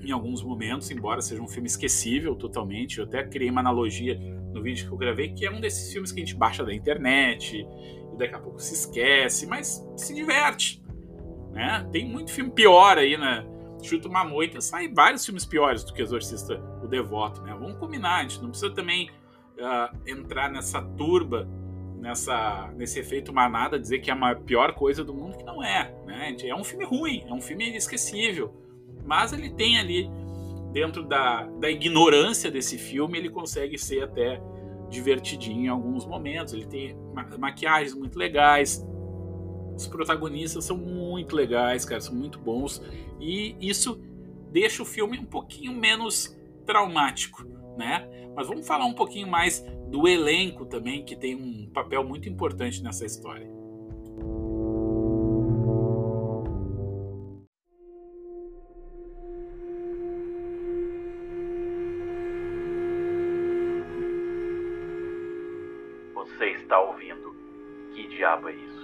em 0.00 0.12
alguns 0.12 0.42
momentos, 0.42 0.90
embora 0.90 1.22
seja 1.22 1.42
um 1.42 1.48
filme 1.48 1.66
esquecível 1.66 2.34
totalmente. 2.36 2.98
Eu 2.98 3.04
até 3.04 3.24
criei 3.24 3.50
uma 3.50 3.60
analogia 3.60 4.18
no 4.52 4.62
vídeo 4.62 4.86
que 4.86 4.92
eu 4.92 4.98
gravei, 4.98 5.32
que 5.32 5.46
é 5.46 5.50
um 5.50 5.60
desses 5.60 5.92
filmes 5.92 6.12
que 6.12 6.20
a 6.20 6.24
gente 6.24 6.36
baixa 6.36 6.62
da 6.62 6.74
internet 6.74 7.66
e 8.12 8.16
daqui 8.16 8.34
a 8.34 8.38
pouco 8.38 8.60
se 8.60 8.74
esquece, 8.74 9.46
mas 9.46 9.84
se 9.96 10.14
diverte. 10.14 10.83
Né? 11.54 11.88
Tem 11.92 12.04
muito 12.04 12.32
filme 12.32 12.50
pior 12.50 12.98
aí, 12.98 13.16
né? 13.16 13.46
Chuta 13.82 14.08
uma 14.08 14.24
moita, 14.24 14.60
sai 14.60 14.88
vários 14.88 15.24
filmes 15.24 15.46
piores 15.46 15.84
do 15.84 15.94
que 15.94 16.02
Exorcista 16.02 16.60
o 16.82 16.88
Devoto, 16.88 17.40
né? 17.42 17.54
Vamos 17.58 17.78
combinar, 17.78 18.16
a 18.16 18.22
gente 18.22 18.42
não 18.42 18.50
precisa 18.50 18.74
também 18.74 19.08
uh, 19.58 19.96
entrar 20.06 20.50
nessa 20.50 20.82
turba, 20.82 21.48
nessa, 21.96 22.72
nesse 22.76 22.98
efeito 22.98 23.32
manada, 23.32 23.78
dizer 23.78 24.00
que 24.00 24.10
é 24.10 24.14
a 24.14 24.34
pior 24.34 24.74
coisa 24.74 25.04
do 25.04 25.14
mundo, 25.14 25.38
que 25.38 25.44
não 25.44 25.62
é. 25.62 25.94
Né? 26.04 26.36
É 26.42 26.54
um 26.54 26.64
filme 26.64 26.84
ruim, 26.84 27.24
é 27.28 27.32
um 27.32 27.40
filme 27.40 27.68
inesquecível. 27.68 28.52
Mas 29.04 29.32
ele 29.32 29.50
tem 29.50 29.78
ali, 29.78 30.10
dentro 30.72 31.04
da, 31.04 31.44
da 31.60 31.70
ignorância 31.70 32.50
desse 32.50 32.78
filme, 32.78 33.18
ele 33.18 33.30
consegue 33.30 33.78
ser 33.78 34.02
até 34.02 34.40
divertidinho 34.88 35.66
em 35.66 35.68
alguns 35.68 36.06
momentos. 36.06 36.52
Ele 36.52 36.66
tem 36.66 36.96
ma 37.14 37.24
maquiagens 37.38 37.94
muito 37.94 38.18
legais. 38.18 38.84
Os 39.76 39.86
protagonistas 39.86 40.64
são 40.64 40.76
muito 40.76 41.34
legais, 41.34 41.84
cara, 41.84 42.00
são 42.00 42.14
muito 42.14 42.38
bons. 42.38 42.82
E 43.20 43.56
isso 43.60 44.00
deixa 44.50 44.82
o 44.82 44.86
filme 44.86 45.18
um 45.18 45.24
pouquinho 45.24 45.72
menos 45.72 46.36
traumático, 46.64 47.44
né? 47.76 48.08
Mas 48.34 48.46
vamos 48.46 48.66
falar 48.66 48.84
um 48.86 48.94
pouquinho 48.94 49.28
mais 49.28 49.64
do 49.88 50.08
elenco 50.08 50.64
também, 50.66 51.04
que 51.04 51.14
tem 51.16 51.34
um 51.34 51.68
papel 51.70 52.04
muito 52.04 52.28
importante 52.28 52.82
nessa 52.82 53.04
história. 53.04 53.48
Você 66.14 66.50
está 66.50 66.80
ouvindo? 66.80 67.34
Que 67.94 68.08
diabo 68.08 68.48
é 68.48 68.54
isso? 68.54 68.83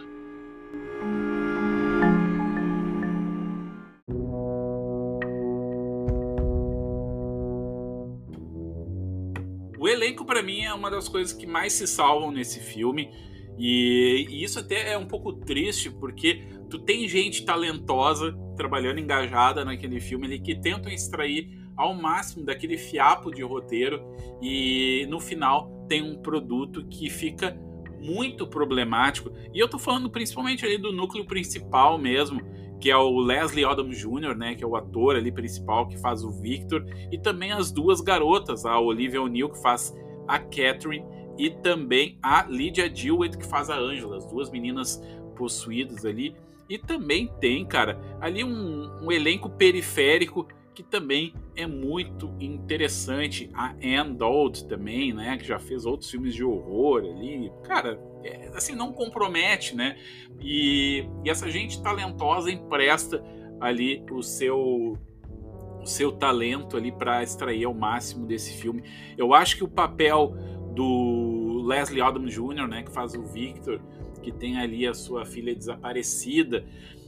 Elenco, 10.00 10.24
para 10.24 10.42
mim, 10.42 10.62
é 10.62 10.72
uma 10.72 10.90
das 10.90 11.08
coisas 11.08 11.32
que 11.32 11.46
mais 11.46 11.74
se 11.74 11.86
salvam 11.86 12.32
nesse 12.32 12.60
filme. 12.60 13.10
E, 13.58 14.26
e, 14.30 14.42
isso 14.42 14.58
até 14.58 14.92
é 14.92 14.98
um 14.98 15.06
pouco 15.06 15.32
triste, 15.32 15.90
porque 15.90 16.42
tu 16.70 16.78
tem 16.78 17.06
gente 17.06 17.44
talentosa 17.44 18.32
trabalhando 18.56 18.98
engajada 18.98 19.64
naquele 19.64 20.00
filme 20.00 20.26
ali 20.26 20.40
que 20.40 20.54
tentam 20.54 20.90
extrair 20.90 21.48
ao 21.76 21.94
máximo 21.94 22.44
daquele 22.44 22.76
fiapo 22.76 23.30
de 23.30 23.42
roteiro 23.42 24.02
e 24.42 25.06
no 25.08 25.18
final 25.18 25.86
tem 25.88 26.02
um 26.02 26.20
produto 26.20 26.86
que 26.88 27.08
fica 27.08 27.58
muito 28.00 28.46
problemático. 28.46 29.30
E 29.52 29.58
eu 29.58 29.68
tô 29.68 29.78
falando 29.78 30.10
principalmente 30.10 30.64
ali 30.64 30.78
do 30.78 30.92
núcleo 30.92 31.24
principal 31.24 31.98
mesmo, 31.98 32.40
que 32.80 32.90
é 32.90 32.96
o 32.96 33.18
Leslie 33.20 33.64
Odom 33.64 33.90
Jr., 33.90 34.34
né, 34.34 34.54
que 34.54 34.64
é 34.64 34.66
o 34.66 34.74
ator 34.74 35.16
ali 35.16 35.30
principal 35.30 35.86
que 35.86 35.98
faz 35.98 36.24
o 36.24 36.30
Victor, 36.30 36.84
e 37.12 37.18
também 37.18 37.52
as 37.52 37.70
duas 37.70 38.00
garotas, 38.00 38.64
a 38.64 38.78
Olivia 38.80 39.20
O'Neill 39.20 39.50
que 39.50 39.60
faz 39.60 39.94
a 40.26 40.38
Catherine 40.38 41.04
e 41.38 41.50
também 41.50 42.18
a 42.22 42.44
Lydia 42.44 42.88
Dewitt 42.88 43.36
que 43.36 43.46
faz 43.46 43.68
a 43.68 43.76
Angela, 43.76 44.16
as 44.16 44.26
duas 44.26 44.50
meninas 44.50 45.02
possuídas 45.36 46.04
ali. 46.04 46.34
E 46.68 46.78
também 46.78 47.28
tem, 47.40 47.66
cara, 47.66 48.00
ali 48.20 48.44
um, 48.44 48.88
um 49.02 49.10
elenco 49.10 49.50
periférico 49.50 50.46
que 50.80 50.82
também 50.82 51.34
é 51.54 51.66
muito 51.66 52.34
interessante. 52.40 53.50
A 53.52 53.74
Anne 53.82 54.14
Dold 54.14 54.66
também, 54.66 55.12
né, 55.12 55.36
que 55.36 55.46
já 55.46 55.58
fez 55.58 55.84
outros 55.84 56.10
filmes 56.10 56.34
de 56.34 56.42
horror 56.42 57.02
ali. 57.04 57.52
Cara, 57.62 58.00
é, 58.24 58.48
assim, 58.54 58.74
não 58.74 58.92
compromete, 58.92 59.76
né? 59.76 59.98
E, 60.40 61.04
e 61.22 61.28
essa 61.28 61.50
gente 61.50 61.82
talentosa 61.82 62.50
empresta 62.50 63.22
ali 63.60 64.02
o 64.10 64.22
seu 64.22 64.96
o 65.82 65.86
seu 65.86 66.12
talento 66.12 66.76
ali 66.76 66.92
para 66.92 67.22
extrair 67.22 67.64
ao 67.64 67.72
máximo 67.72 68.26
desse 68.26 68.52
filme. 68.60 68.82
Eu 69.16 69.32
acho 69.32 69.56
que 69.56 69.64
o 69.64 69.68
papel 69.68 70.34
do 70.74 71.62
Leslie 71.66 72.02
Odom 72.02 72.26
Jr., 72.26 72.68
né, 72.68 72.82
que 72.82 72.92
faz 72.92 73.14
o 73.14 73.22
Victor, 73.22 73.80
que 74.22 74.30
tem 74.30 74.58
ali 74.58 74.86
a 74.86 74.92
sua 74.92 75.24
filha 75.24 75.54
desaparecida, 75.54 76.66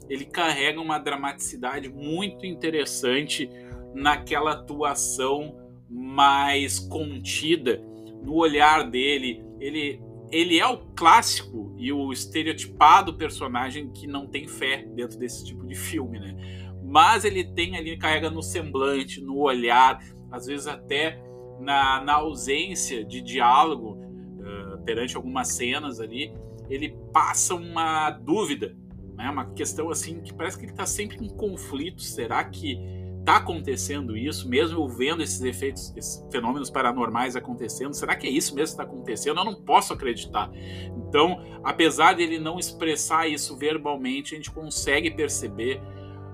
ele 0.09 0.25
carrega 0.25 0.81
uma 0.81 0.99
dramaticidade 0.99 1.89
muito 1.89 2.47
interessante 2.47 3.49
naquela 3.95 4.53
atuação 4.53 5.57
mais 5.89 6.79
contida 6.79 7.83
no 8.23 8.35
olhar 8.35 8.89
dele. 8.89 9.45
Ele, 9.61 10.01
ele 10.31 10.59
é 10.59 10.67
o 10.67 10.79
clássico 10.95 11.75
e 11.79 11.93
o 11.93 12.13
estereotipado 12.13 13.15
personagem 13.15 13.91
que 13.91 14.07
não 14.07 14.27
tem 14.27 14.49
fé 14.49 14.85
dentro 14.95 15.19
desse 15.19 15.45
tipo 15.45 15.67
de 15.67 15.75
filme, 15.75 16.19
né? 16.19 16.37
Mas 16.83 17.25
ele 17.25 17.45
tem 17.45 17.77
ali, 17.77 17.97
carrega 17.97 18.31
no 18.31 18.43
semblante, 18.43 19.21
no 19.21 19.39
olhar, 19.39 19.99
às 20.31 20.47
vezes 20.47 20.67
até 20.67 21.23
na, 21.61 22.03
na 22.03 22.15
ausência 22.15 23.05
de 23.05 23.21
diálogo 23.21 23.99
uh, 23.99 24.83
perante 24.85 25.17
algumas 25.17 25.49
cenas 25.49 26.01
ali, 26.01 26.35
ele 26.69 26.97
passa 27.13 27.55
uma 27.55 28.11
dúvida, 28.11 28.77
né? 29.23 29.31
uma 29.31 29.47
questão 29.53 29.91
assim 29.91 30.21
que 30.21 30.35
parece 30.35 30.59
que 30.59 30.65
ele 30.65 30.73
está 30.73 30.87
sempre 30.87 31.17
em 31.25 31.29
conflito. 31.29 32.03
Será 32.03 32.43
que 32.45 32.79
está 33.21 33.37
acontecendo 33.37 34.17
isso, 34.17 34.49
mesmo 34.49 34.89
vendo 34.89 35.23
esses 35.23 35.41
efeitos, 35.43 35.97
esses 35.97 36.27
fenômenos 36.31 36.69
paranormais 36.71 37.37
acontecendo? 37.37 37.95
Será 37.95 38.17
que 38.17 38.27
é 38.27 38.31
isso 38.31 38.55
mesmo 38.55 38.77
que 38.77 38.83
está 38.83 38.83
acontecendo? 38.83 39.39
Eu 39.39 39.45
não 39.45 39.55
posso 39.55 39.93
acreditar. 39.93 40.51
Então, 40.97 41.41
apesar 41.63 42.15
de 42.15 42.23
ele 42.25 42.39
não 42.39 42.59
expressar 42.59 43.29
isso 43.29 43.57
verbalmente, 43.57 44.35
a 44.35 44.37
gente 44.37 44.51
consegue 44.51 45.11
perceber 45.11 45.81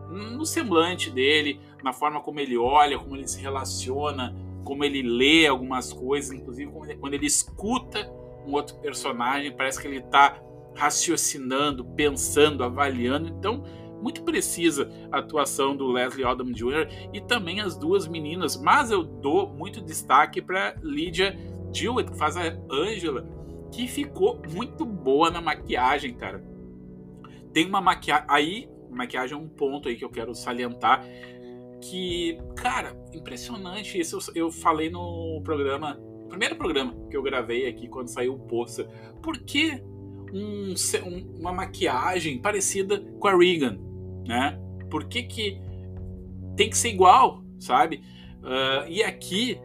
no 0.08 0.46
semblante 0.46 1.10
dele, 1.10 1.60
na 1.84 1.92
forma 1.92 2.22
como 2.22 2.40
ele 2.40 2.56
olha, 2.56 2.98
como 2.98 3.14
ele 3.14 3.28
se 3.28 3.38
relaciona, 3.38 4.34
como 4.64 4.82
ele 4.82 5.02
lê 5.02 5.46
algumas 5.46 5.92
coisas, 5.92 6.32
inclusive 6.32 6.72
quando 6.98 7.14
ele 7.14 7.26
escuta 7.26 8.10
um 8.46 8.52
outro 8.52 8.76
personagem, 8.76 9.52
parece 9.52 9.78
que 9.80 9.86
ele 9.86 9.98
está 9.98 10.40
raciocinando, 10.78 11.84
pensando, 11.84 12.62
avaliando. 12.62 13.28
Então, 13.28 13.64
muito 14.00 14.22
precisa 14.22 14.88
a 15.10 15.18
atuação 15.18 15.76
do 15.76 15.90
Leslie 15.90 16.24
Odom 16.24 16.52
Jr. 16.52 17.10
e 17.12 17.20
também 17.20 17.60
as 17.60 17.76
duas 17.76 18.06
meninas, 18.06 18.56
mas 18.56 18.92
eu 18.92 19.02
dou 19.02 19.48
muito 19.48 19.80
destaque 19.80 20.40
para 20.40 20.76
Lydia 20.80 21.36
Jewett, 21.72 22.12
que 22.12 22.16
faz 22.16 22.36
a 22.36 22.56
Angela, 22.70 23.28
que 23.72 23.88
ficou 23.88 24.40
muito 24.54 24.86
boa 24.86 25.30
na 25.30 25.40
maquiagem, 25.40 26.14
cara. 26.14 26.42
Tem 27.52 27.66
uma 27.66 27.80
maquiagem. 27.80 28.26
Aí, 28.28 28.68
maquiagem 28.88 29.36
é 29.36 29.40
um 29.40 29.48
ponto 29.48 29.88
aí 29.88 29.96
que 29.96 30.04
eu 30.04 30.10
quero 30.10 30.32
salientar. 30.32 31.04
Que, 31.80 32.38
cara, 32.56 32.96
impressionante. 33.12 33.98
Isso 33.98 34.16
eu, 34.34 34.46
eu 34.46 34.52
falei 34.52 34.90
no 34.90 35.40
programa. 35.42 36.00
Primeiro 36.28 36.56
programa 36.56 36.94
que 37.10 37.16
eu 37.16 37.22
gravei 37.22 37.66
aqui 37.66 37.88
quando 37.88 38.08
saiu 38.08 38.34
o 38.34 38.38
Poça. 38.38 38.84
Por 39.22 39.38
que 39.38 39.82
um, 40.32 40.74
uma 41.38 41.52
maquiagem 41.52 42.38
parecida 42.38 43.00
com 43.18 43.28
a 43.28 43.36
Regan? 43.36 43.88
né? 44.28 44.60
Por 44.90 45.04
que, 45.04 45.22
que 45.22 45.60
tem 46.54 46.68
que 46.68 46.76
ser 46.76 46.90
igual, 46.90 47.42
sabe? 47.58 48.02
Uh, 48.42 48.86
e 48.88 49.02
aqui, 49.02 49.58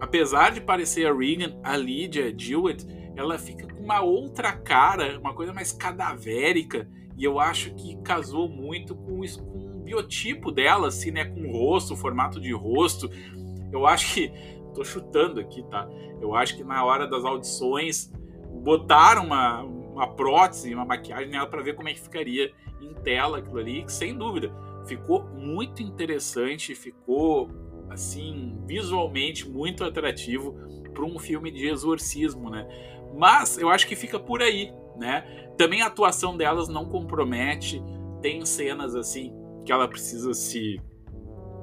apesar 0.00 0.50
de 0.50 0.60
parecer 0.60 1.06
a 1.06 1.14
Regan, 1.14 1.56
a 1.62 1.76
Lydia, 1.76 2.34
Jewett, 2.36 2.84
ela 3.16 3.38
fica 3.38 3.66
com 3.72 3.82
uma 3.82 4.00
outra 4.00 4.52
cara, 4.52 5.18
uma 5.18 5.32
coisa 5.32 5.52
mais 5.52 5.72
cadavérica, 5.72 6.88
e 7.16 7.24
eu 7.24 7.38
acho 7.38 7.72
que 7.74 7.96
casou 8.02 8.48
muito 8.48 8.94
com, 8.94 9.24
isso, 9.24 9.42
com 9.44 9.58
o 9.58 9.80
biotipo 9.80 10.50
dela, 10.50 10.88
assim, 10.88 11.10
né? 11.10 11.24
Com 11.24 11.48
o 11.48 11.52
rosto, 11.52 11.94
o 11.94 11.96
formato 11.96 12.40
de 12.40 12.52
rosto. 12.52 13.08
Eu 13.72 13.86
acho 13.86 14.14
que. 14.14 14.32
Tô 14.72 14.84
chutando 14.84 15.40
aqui, 15.40 15.64
tá? 15.64 15.88
Eu 16.20 16.32
acho 16.32 16.56
que 16.56 16.62
na 16.62 16.84
hora 16.84 17.06
das 17.06 17.24
audições 17.24 18.10
botaram 18.62 19.26
uma, 19.26 19.62
uma 20.00 20.08
prótese, 20.08 20.74
uma 20.74 20.84
maquiagem 20.86 21.28
nela 21.28 21.46
para 21.46 21.60
ver 21.62 21.74
como 21.74 21.88
é 21.88 21.92
que 21.92 22.00
ficaria 22.00 22.52
em 22.80 22.94
tela 22.94 23.38
aquilo 23.38 23.58
ali, 23.58 23.84
que 23.84 23.92
sem 23.92 24.16
dúvida 24.16 24.50
ficou 24.86 25.22
muito 25.24 25.82
interessante, 25.82 26.74
ficou 26.74 27.50
assim 27.90 28.58
visualmente 28.66 29.46
muito 29.46 29.84
atrativo 29.84 30.54
para 30.94 31.04
um 31.04 31.18
filme 31.18 31.50
de 31.50 31.68
exorcismo, 31.68 32.48
né? 32.48 32.66
Mas 33.14 33.58
eu 33.58 33.68
acho 33.68 33.86
que 33.86 33.94
fica 33.94 34.18
por 34.18 34.40
aí, 34.40 34.72
né? 34.96 35.52
Também 35.58 35.82
a 35.82 35.86
atuação 35.88 36.34
delas 36.34 36.68
não 36.68 36.86
compromete, 36.86 37.82
tem 38.22 38.44
cenas 38.46 38.94
assim 38.94 39.34
que 39.66 39.72
ela 39.72 39.86
precisa 39.86 40.32
se 40.32 40.80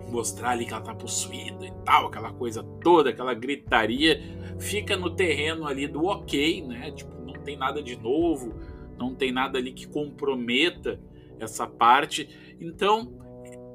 mostrar 0.09 0.51
ali 0.51 0.65
que 0.65 0.73
ela 0.73 0.81
tá 0.81 0.93
possuída 0.93 1.65
e 1.65 1.71
tal, 1.83 2.05
aquela 2.05 2.31
coisa 2.31 2.63
toda, 2.83 3.09
aquela 3.09 3.33
gritaria, 3.33 4.21
fica 4.59 4.95
no 4.95 5.15
terreno 5.15 5.65
ali 5.65 5.87
do 5.87 6.05
ok, 6.05 6.61
né? 6.61 6.91
Tipo, 6.91 7.16
tem 7.47 7.55
nada 7.55 7.81
de 7.81 7.95
novo, 7.95 8.53
não 8.97 9.15
tem 9.15 9.31
nada 9.31 9.57
ali 9.57 9.71
que 9.71 9.87
comprometa 9.87 10.99
essa 11.39 11.65
parte. 11.65 12.27
Então, 12.59 13.13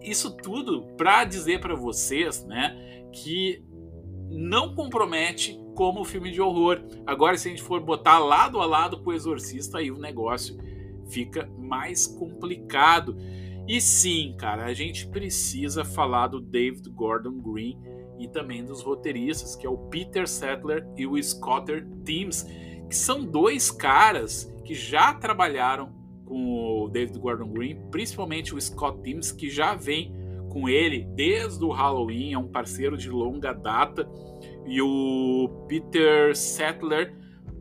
isso 0.02 0.36
tudo 0.36 0.82
para 0.94 1.24
dizer 1.24 1.58
para 1.58 1.74
vocês, 1.74 2.44
né, 2.44 3.06
que 3.10 3.64
não 4.28 4.74
compromete 4.74 5.58
como 5.74 6.04
filme 6.04 6.30
de 6.30 6.40
horror. 6.40 6.82
Agora, 7.06 7.38
se 7.38 7.48
a 7.48 7.50
gente 7.50 7.62
for 7.62 7.80
botar 7.80 8.18
lado 8.18 8.60
a 8.60 8.66
lado 8.66 9.02
com 9.02 9.08
o 9.08 9.14
Exorcista, 9.14 9.78
aí 9.78 9.90
o 9.90 9.98
negócio 9.98 10.58
fica 11.08 11.50
mais 11.58 12.06
complicado. 12.06 13.16
E 13.66 13.80
sim, 13.80 14.34
cara, 14.36 14.66
a 14.66 14.74
gente 14.74 15.08
precisa 15.08 15.82
falar 15.82 16.26
do 16.26 16.40
David 16.42 16.90
Gordon 16.90 17.38
Green 17.40 17.78
e 18.18 18.28
também 18.28 18.64
dos 18.64 18.82
roteiristas, 18.82 19.56
que 19.56 19.66
é 19.66 19.70
o 19.70 19.78
Peter 19.88 20.28
Settler 20.28 20.86
e 20.94 21.06
o 21.06 21.22
Scotter 21.22 21.86
Teams, 22.04 22.46
que 22.92 22.96
são 22.98 23.24
dois 23.24 23.70
caras 23.70 24.52
que 24.66 24.74
já 24.74 25.14
trabalharam 25.14 25.94
com 26.26 26.84
o 26.84 26.88
David 26.90 27.18
Gordon 27.18 27.48
Green, 27.48 27.80
principalmente 27.90 28.54
o 28.54 28.60
Scott 28.60 29.00
Teams, 29.00 29.32
que 29.32 29.48
já 29.48 29.74
vem 29.74 30.14
com 30.50 30.68
ele 30.68 31.02
desde 31.14 31.64
o 31.64 31.70
Halloween, 31.70 32.34
é 32.34 32.38
um 32.38 32.48
parceiro 32.48 32.94
de 32.98 33.08
longa 33.08 33.54
data, 33.54 34.06
e 34.66 34.82
o 34.82 35.48
Peter 35.66 36.36
Settler 36.36 37.16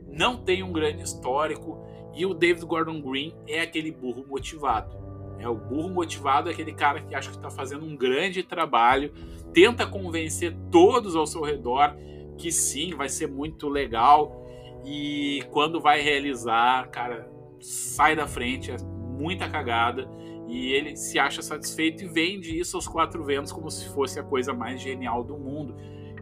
não 0.05 0.35
tem 0.35 0.63
um 0.63 0.73
grande 0.73 1.01
histórico, 1.01 1.79
e 2.13 2.25
o 2.25 2.33
David 2.33 2.65
Gordon 2.65 3.01
Green 3.01 3.33
é 3.47 3.61
aquele 3.61 3.89
burro 3.89 4.25
motivado. 4.27 4.97
É, 5.39 5.47
o 5.47 5.55
burro 5.55 5.87
motivado 5.91 6.49
é 6.49 6.51
aquele 6.51 6.73
cara 6.73 6.99
que 6.99 7.15
acha 7.15 7.29
que 7.29 7.37
está 7.37 7.49
fazendo 7.49 7.85
um 7.85 7.95
grande 7.95 8.43
trabalho, 8.43 9.13
tenta 9.53 9.87
convencer 9.87 10.53
todos 10.69 11.15
ao 11.15 11.25
seu 11.25 11.41
redor 11.41 11.95
que 12.37 12.51
sim, 12.51 12.93
vai 12.95 13.07
ser 13.07 13.27
muito 13.27 13.69
legal, 13.69 14.40
e 14.85 15.43
quando 15.51 15.79
vai 15.79 16.01
realizar, 16.01 16.89
cara, 16.89 17.29
sai 17.59 18.15
da 18.15 18.27
frente, 18.27 18.71
é 18.71 18.77
muita 18.81 19.49
cagada. 19.49 20.09
E 20.47 20.73
ele 20.73 20.97
se 20.97 21.17
acha 21.17 21.41
satisfeito 21.41 22.03
e 22.03 22.07
vende 22.07 22.57
isso 22.57 22.75
aos 22.75 22.87
quatro 22.87 23.23
ventos 23.23 23.51
como 23.51 23.69
se 23.69 23.87
fosse 23.89 24.19
a 24.19 24.23
coisa 24.23 24.53
mais 24.53 24.81
genial 24.81 25.23
do 25.23 25.37
mundo. 25.37 25.75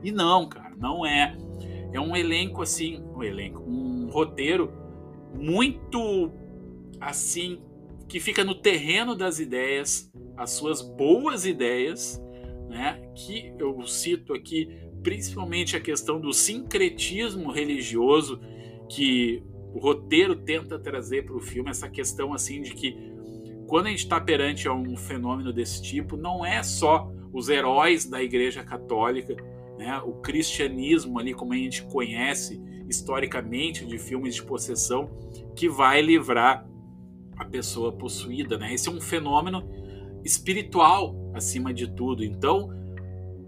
E 0.03 0.11
não, 0.11 0.47
cara, 0.47 0.75
não 0.77 1.05
é. 1.05 1.35
É 1.91 1.99
um 1.99 2.15
elenco 2.15 2.61
assim, 2.61 3.03
um 3.15 3.23
elenco, 3.23 3.63
um 3.63 4.09
roteiro 4.11 4.71
muito 5.33 6.31
assim 6.99 7.59
que 8.07 8.19
fica 8.19 8.43
no 8.43 8.55
terreno 8.55 9.15
das 9.15 9.39
ideias, 9.39 10.11
as 10.35 10.51
suas 10.51 10.81
boas 10.81 11.45
ideias, 11.45 12.21
né? 12.67 13.01
Que 13.15 13.53
eu 13.57 13.81
cito 13.87 14.33
aqui 14.33 14.67
principalmente 15.03 15.75
a 15.75 15.79
questão 15.79 16.19
do 16.19 16.33
sincretismo 16.33 17.51
religioso 17.51 18.39
que 18.89 19.43
o 19.73 19.79
roteiro 19.79 20.35
tenta 20.35 20.79
trazer 20.79 21.25
para 21.25 21.35
o 21.35 21.39
filme 21.39 21.69
essa 21.69 21.87
questão 21.87 22.33
assim 22.33 22.61
de 22.61 22.73
que 22.73 22.97
quando 23.67 23.85
a 23.85 23.89
gente 23.89 23.99
está 23.99 24.19
perante 24.19 24.67
a 24.67 24.73
um 24.73 24.97
fenômeno 24.97 25.53
desse 25.53 25.81
tipo, 25.81 26.17
não 26.17 26.43
é 26.43 26.63
só 26.63 27.11
os 27.31 27.49
heróis 27.49 28.05
da 28.05 28.21
Igreja 28.21 28.63
Católica, 28.63 29.35
né, 29.77 30.01
o 30.03 30.13
cristianismo 30.13 31.19
ali 31.19 31.35
como 31.35 31.53
a 31.53 31.55
gente 31.55 31.83
conhece 31.83 32.59
historicamente 32.89 33.85
de 33.85 33.99
filmes 33.99 34.33
de 34.33 34.43
possessão, 34.43 35.11
que 35.55 35.69
vai 35.69 36.01
livrar 36.01 36.67
a 37.37 37.45
pessoa 37.45 37.91
possuída, 37.91 38.57
né? 38.57 38.73
Esse 38.73 38.89
é 38.89 38.91
um 38.91 38.99
fenômeno 38.99 39.63
espiritual 40.25 41.15
acima 41.33 41.73
de 41.73 41.87
tudo. 41.87 42.23
Então, 42.23 42.69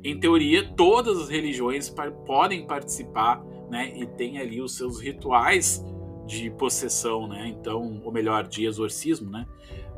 em 0.04 0.20
teoria, 0.20 0.68
todas 0.76 1.18
as 1.20 1.30
religiões 1.30 1.94
podem 2.26 2.66
participar, 2.66 3.44
né? 3.70 3.94
E 3.96 4.06
tem 4.06 4.40
ali 4.40 4.62
os 4.62 4.76
seus 4.76 5.00
rituais 5.00 5.84
de 6.26 6.50
possessão, 6.52 7.28
né? 7.28 7.48
Então, 7.48 8.02
ou 8.04 8.12
melhor, 8.12 8.48
de 8.48 8.66
exorcismo, 8.66 9.30
né? 9.30 9.46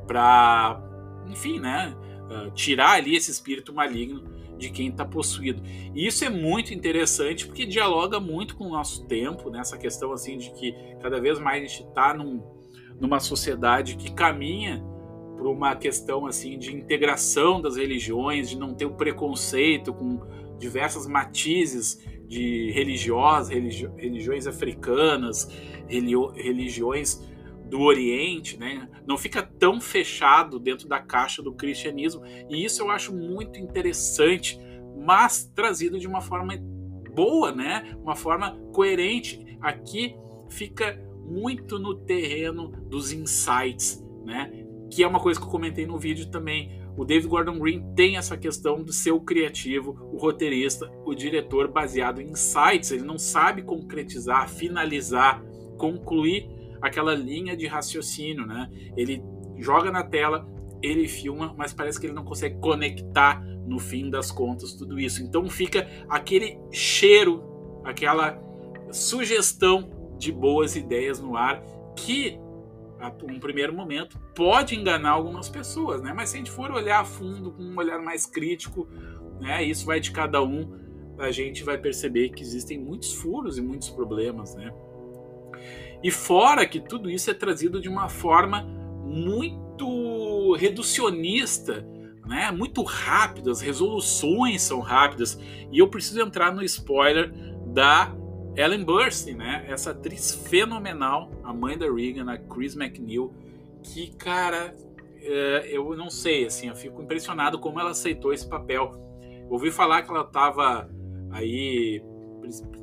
Para, 0.06 0.82
enfim, 1.28 1.60
né? 1.60 1.96
Uh, 2.30 2.52
tirar 2.52 2.92
ali 2.92 3.16
esse 3.16 3.32
espírito 3.32 3.74
maligno 3.74 4.24
de 4.58 4.70
quem 4.70 4.90
está 4.90 5.06
possuído. 5.06 5.62
E 5.94 6.06
isso 6.06 6.24
é 6.24 6.30
muito 6.30 6.74
interessante 6.74 7.46
porque 7.46 7.66
dialoga 7.66 8.20
muito 8.20 8.56
com 8.56 8.66
o 8.66 8.70
nosso 8.70 9.06
tempo, 9.06 9.50
né? 9.50 9.60
Essa 9.60 9.78
questão 9.78 10.12
assim 10.12 10.38
de 10.38 10.52
que 10.52 10.74
cada 11.02 11.20
vez 11.20 11.40
mais 11.40 11.64
a 11.64 11.68
gente 11.68 11.88
está 11.88 12.14
num, 12.14 12.42
numa 13.00 13.20
sociedade 13.20 13.96
que 13.96 14.12
caminha 14.12 14.84
para 15.36 15.48
uma 15.48 15.76
questão 15.76 16.26
assim 16.26 16.58
de 16.58 16.76
integração 16.76 17.62
das 17.62 17.76
religiões, 17.76 18.50
de 18.50 18.58
não 18.58 18.74
ter 18.74 18.86
o 18.86 18.94
preconceito 18.94 19.94
com 19.94 20.20
diversas 20.58 21.08
matizes 21.08 22.04
de 22.28 22.72
religiosas, 22.72 23.50
religi 23.50 23.90
religiões 23.98 24.48
africanas, 24.48 25.50
religiões 25.88 27.22
do 27.70 27.82
Oriente, 27.82 28.58
né? 28.58 28.88
Não 29.06 29.18
fica 29.18 29.42
tão 29.42 29.82
fechado 29.82 30.60
dentro 30.60 30.88
da 30.88 31.00
caixa 31.00 31.42
do 31.42 31.54
cristianismo. 31.54 32.24
E 32.50 32.64
isso 32.64 32.82
eu 32.82 32.90
acho 32.90 33.14
muito 33.14 33.60
interessante, 33.60 34.60
mas 35.06 35.52
trazido 35.56 36.00
de 36.00 36.08
uma 36.08 36.22
forma 36.22 36.54
boa, 37.14 37.52
né? 37.52 37.96
Uma 38.02 38.16
forma 38.16 38.58
coerente. 38.72 39.58
Aqui 39.62 40.16
fica 40.50 41.00
muito 41.26 41.80
no 41.80 41.96
terreno 41.96 42.70
dos 42.90 43.12
insights, 43.12 44.04
né? 44.24 44.63
Que 44.90 45.04
é 45.04 45.08
uma 45.08 45.20
coisa 45.20 45.40
que 45.40 45.46
eu 45.46 45.52
comentei 45.52 45.86
no 45.86 45.98
vídeo 45.98 46.30
também. 46.30 46.82
O 46.96 47.04
David 47.04 47.28
Gordon 47.28 47.60
Green 47.60 47.84
tem 47.96 48.18
essa 48.18 48.38
questão 48.38 48.84
do 48.84 48.94
seu 48.94 49.20
criativo, 49.20 50.10
o 50.14 50.18
roteirista, 50.18 50.92
o 51.04 51.16
diretor 51.16 51.68
baseado 51.68 52.22
em 52.22 52.30
insights. 52.30 52.92
Ele 52.92 53.04
não 53.04 53.18
sabe 53.18 53.64
concretizar, 53.64 54.48
finalizar, 54.48 55.44
concluir 55.78 56.48
aquela 56.82 57.16
linha 57.16 57.58
de 57.58 57.66
raciocínio, 57.66 58.46
né? 58.46 58.70
Ele 58.96 59.24
joga 59.58 59.92
na 59.92 60.04
tela, 60.04 60.48
ele 60.82 61.08
filma, 61.08 61.56
mas 61.58 61.74
parece 61.74 62.00
que 62.00 62.06
ele 62.06 62.14
não 62.14 62.26
consegue 62.26 62.60
conectar 62.60 63.42
no 63.66 63.80
fim 63.80 64.10
das 64.10 64.32
contas 64.32 64.74
tudo 64.74 65.00
isso. 65.00 65.24
Então 65.24 65.50
fica 65.50 65.88
aquele 66.10 66.60
cheiro, 66.72 67.44
aquela 67.84 68.40
sugestão 68.92 69.90
de 70.18 70.32
boas 70.32 70.76
ideias 70.76 71.20
no 71.20 71.36
ar 71.36 71.64
que 71.96 72.38
um 73.24 73.40
primeiro 73.40 73.74
momento 73.74 74.20
pode 74.36 74.76
enganar 74.76 75.12
algumas 75.12 75.50
pessoas, 75.50 76.02
né? 76.02 76.14
Mas 76.14 76.30
se 76.30 76.36
a 76.36 76.38
gente 76.40 76.52
for 76.52 76.72
olhar 76.72 77.02
a 77.02 77.06
fundo 77.06 77.52
com 77.52 77.64
um 77.64 77.78
olhar 77.78 78.00
mais 78.00 78.26
crítico, 78.26 78.88
né? 79.40 79.64
Isso 79.64 79.86
vai 79.86 80.00
de 80.00 80.12
cada 80.12 80.42
um, 80.42 80.72
a 81.18 81.32
gente 81.32 81.64
vai 81.64 81.78
perceber 81.78 82.30
que 82.30 82.42
existem 82.42 82.80
muitos 82.80 83.14
furos 83.14 83.58
e 83.58 83.62
muitos 83.62 83.90
problemas, 83.90 84.56
né? 84.56 84.72
E 86.04 86.12
fora 86.12 86.66
que 86.66 86.80
tudo 86.80 87.10
isso 87.10 87.32
é 87.32 87.34
trazido 87.34 87.80
de 87.80 87.88
uma 87.88 88.10
forma 88.10 88.64
muito 89.04 90.56
reducionista, 90.56 91.86
né? 92.26 92.52
Muito 92.52 92.84
rápido, 92.84 93.52
as 93.52 93.62
resoluções 93.62 94.62
são 94.62 94.80
rápidas. 94.80 95.40
E 95.72 95.80
eu 95.80 95.88
preciso 95.88 96.22
entrar 96.22 96.54
no 96.54 96.64
spoiler 96.64 97.32
da 97.68 98.14
Ellen 98.56 98.84
Burstyn, 98.84 99.36
né? 99.36 99.66
Essa 99.68 99.92
atriz 99.92 100.34
fenomenal, 100.34 101.32
a 101.44 101.54
mãe 101.54 101.78
da 101.78 101.92
Regan, 101.92 102.32
a 102.32 102.38
Chris 102.38 102.76
McNeil, 102.76 103.34
que, 103.82 104.14
cara, 104.16 104.76
é, 105.22 105.70
eu 105.72 105.96
não 105.96 106.10
sei, 106.10 106.46
assim, 106.46 106.68
eu 106.68 106.76
fico 106.76 107.02
impressionado 107.02 107.60
como 107.60 107.80
ela 107.80 107.92
aceitou 107.92 108.34
esse 108.34 108.48
papel. 108.48 108.92
ouvi 109.50 109.72
falar 109.72 110.04
que 110.04 110.12
ela 110.12 110.22
estava 110.22 110.90
aí 111.32 112.02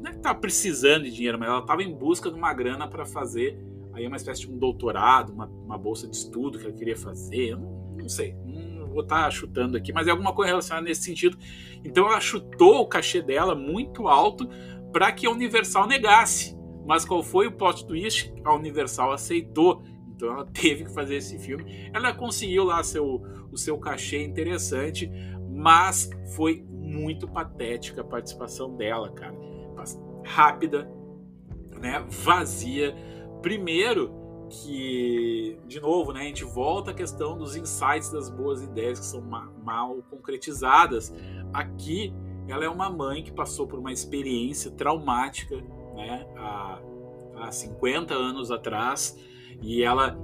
não 0.01 0.09
é 0.09 0.13
que 0.13 0.19
estava 0.19 0.39
precisando 0.39 1.05
de 1.05 1.11
dinheiro, 1.11 1.39
mas 1.39 1.49
ela 1.49 1.61
estava 1.61 1.83
em 1.83 1.93
busca 1.93 2.31
de 2.31 2.37
uma 2.37 2.53
grana 2.55 2.89
para 2.89 3.05
fazer 3.05 3.59
aí 3.93 4.07
uma 4.07 4.17
espécie 4.17 4.43
de 4.43 4.51
um 4.51 4.57
doutorado, 4.57 5.33
uma, 5.33 5.47
uma, 5.47 5.77
bolsa 5.77 6.09
de 6.09 6.17
estudo 6.17 6.59
que 6.59 6.65
ela 6.65 6.75
queria 6.75 6.97
fazer. 6.97 7.57
Não, 7.57 7.97
não 8.01 8.09
sei, 8.09 8.35
não 8.45 8.89
vou 8.89 9.03
estar 9.03 9.25
tá 9.25 9.31
chutando 9.31 9.77
aqui, 9.77 9.93
mas 9.93 10.09
é 10.09 10.11
alguma 10.11 10.33
coisa 10.33 10.51
relacionada 10.51 10.87
nesse 10.87 11.03
sentido. 11.03 11.37
Então 11.85 12.07
ela 12.07 12.21
chutou 12.21 12.81
o 12.81 12.87
cachê 12.87 13.21
dela 13.21 13.55
muito 13.55 14.09
alto 14.09 14.49
para 14.93 15.13
que 15.13 15.27
a 15.27 15.31
Universal 15.31 15.87
negasse. 15.87 16.59
Mas 16.87 17.05
qual 17.05 17.23
foi 17.23 17.47
o 17.47 17.53
plot 17.53 17.87
twist? 17.87 18.33
A 18.45 18.55
Universal 18.55 19.13
aceitou. 19.13 19.83
Então 20.09 20.33
ela 20.33 20.47
teve 20.53 20.85
que 20.85 20.93
fazer 20.93 21.17
esse 21.17 21.39
filme. 21.39 21.91
Ela 21.93 22.13
conseguiu 22.13 22.65
lá 22.65 22.83
seu, 22.83 23.23
o 23.51 23.57
seu 23.57 23.79
cachê 23.79 24.23
interessante, 24.23 25.11
mas 25.49 26.11
foi 26.35 26.65
muito 26.69 27.29
patética 27.29 28.01
a 28.01 28.05
participação 28.05 28.77
dela, 28.77 29.13
cara. 29.13 29.35
Rápida, 30.25 30.91
né? 31.79 32.05
Vazia. 32.09 32.95
Primeiro 33.41 34.21
que, 34.51 35.59
de 35.67 35.81
novo, 35.81 36.13
né, 36.13 36.23
a 36.23 36.25
gente 36.25 36.45
volta 36.45 36.91
à 36.91 36.95
questão 36.95 37.39
dos 37.39 37.55
insights 37.55 38.11
das 38.11 38.29
boas 38.29 38.61
ideias 38.63 38.99
que 38.99 39.07
são 39.07 39.21
ma 39.23 39.51
mal 39.63 40.03
concretizadas. 40.11 41.15
Aqui, 41.53 42.13
ela 42.51 42.65
é 42.65 42.69
uma 42.69 42.91
mãe 42.91 43.23
que 43.23 43.33
passou 43.33 43.67
por 43.67 43.79
uma 43.79 43.93
experiência 43.93 44.71
traumática, 44.71 45.57
né, 45.95 46.27
há, 46.37 46.81
há 47.37 47.53
50 47.53 48.15
anos 48.15 48.51
atrás, 48.51 49.19
e 49.63 49.83
ela 49.83 50.19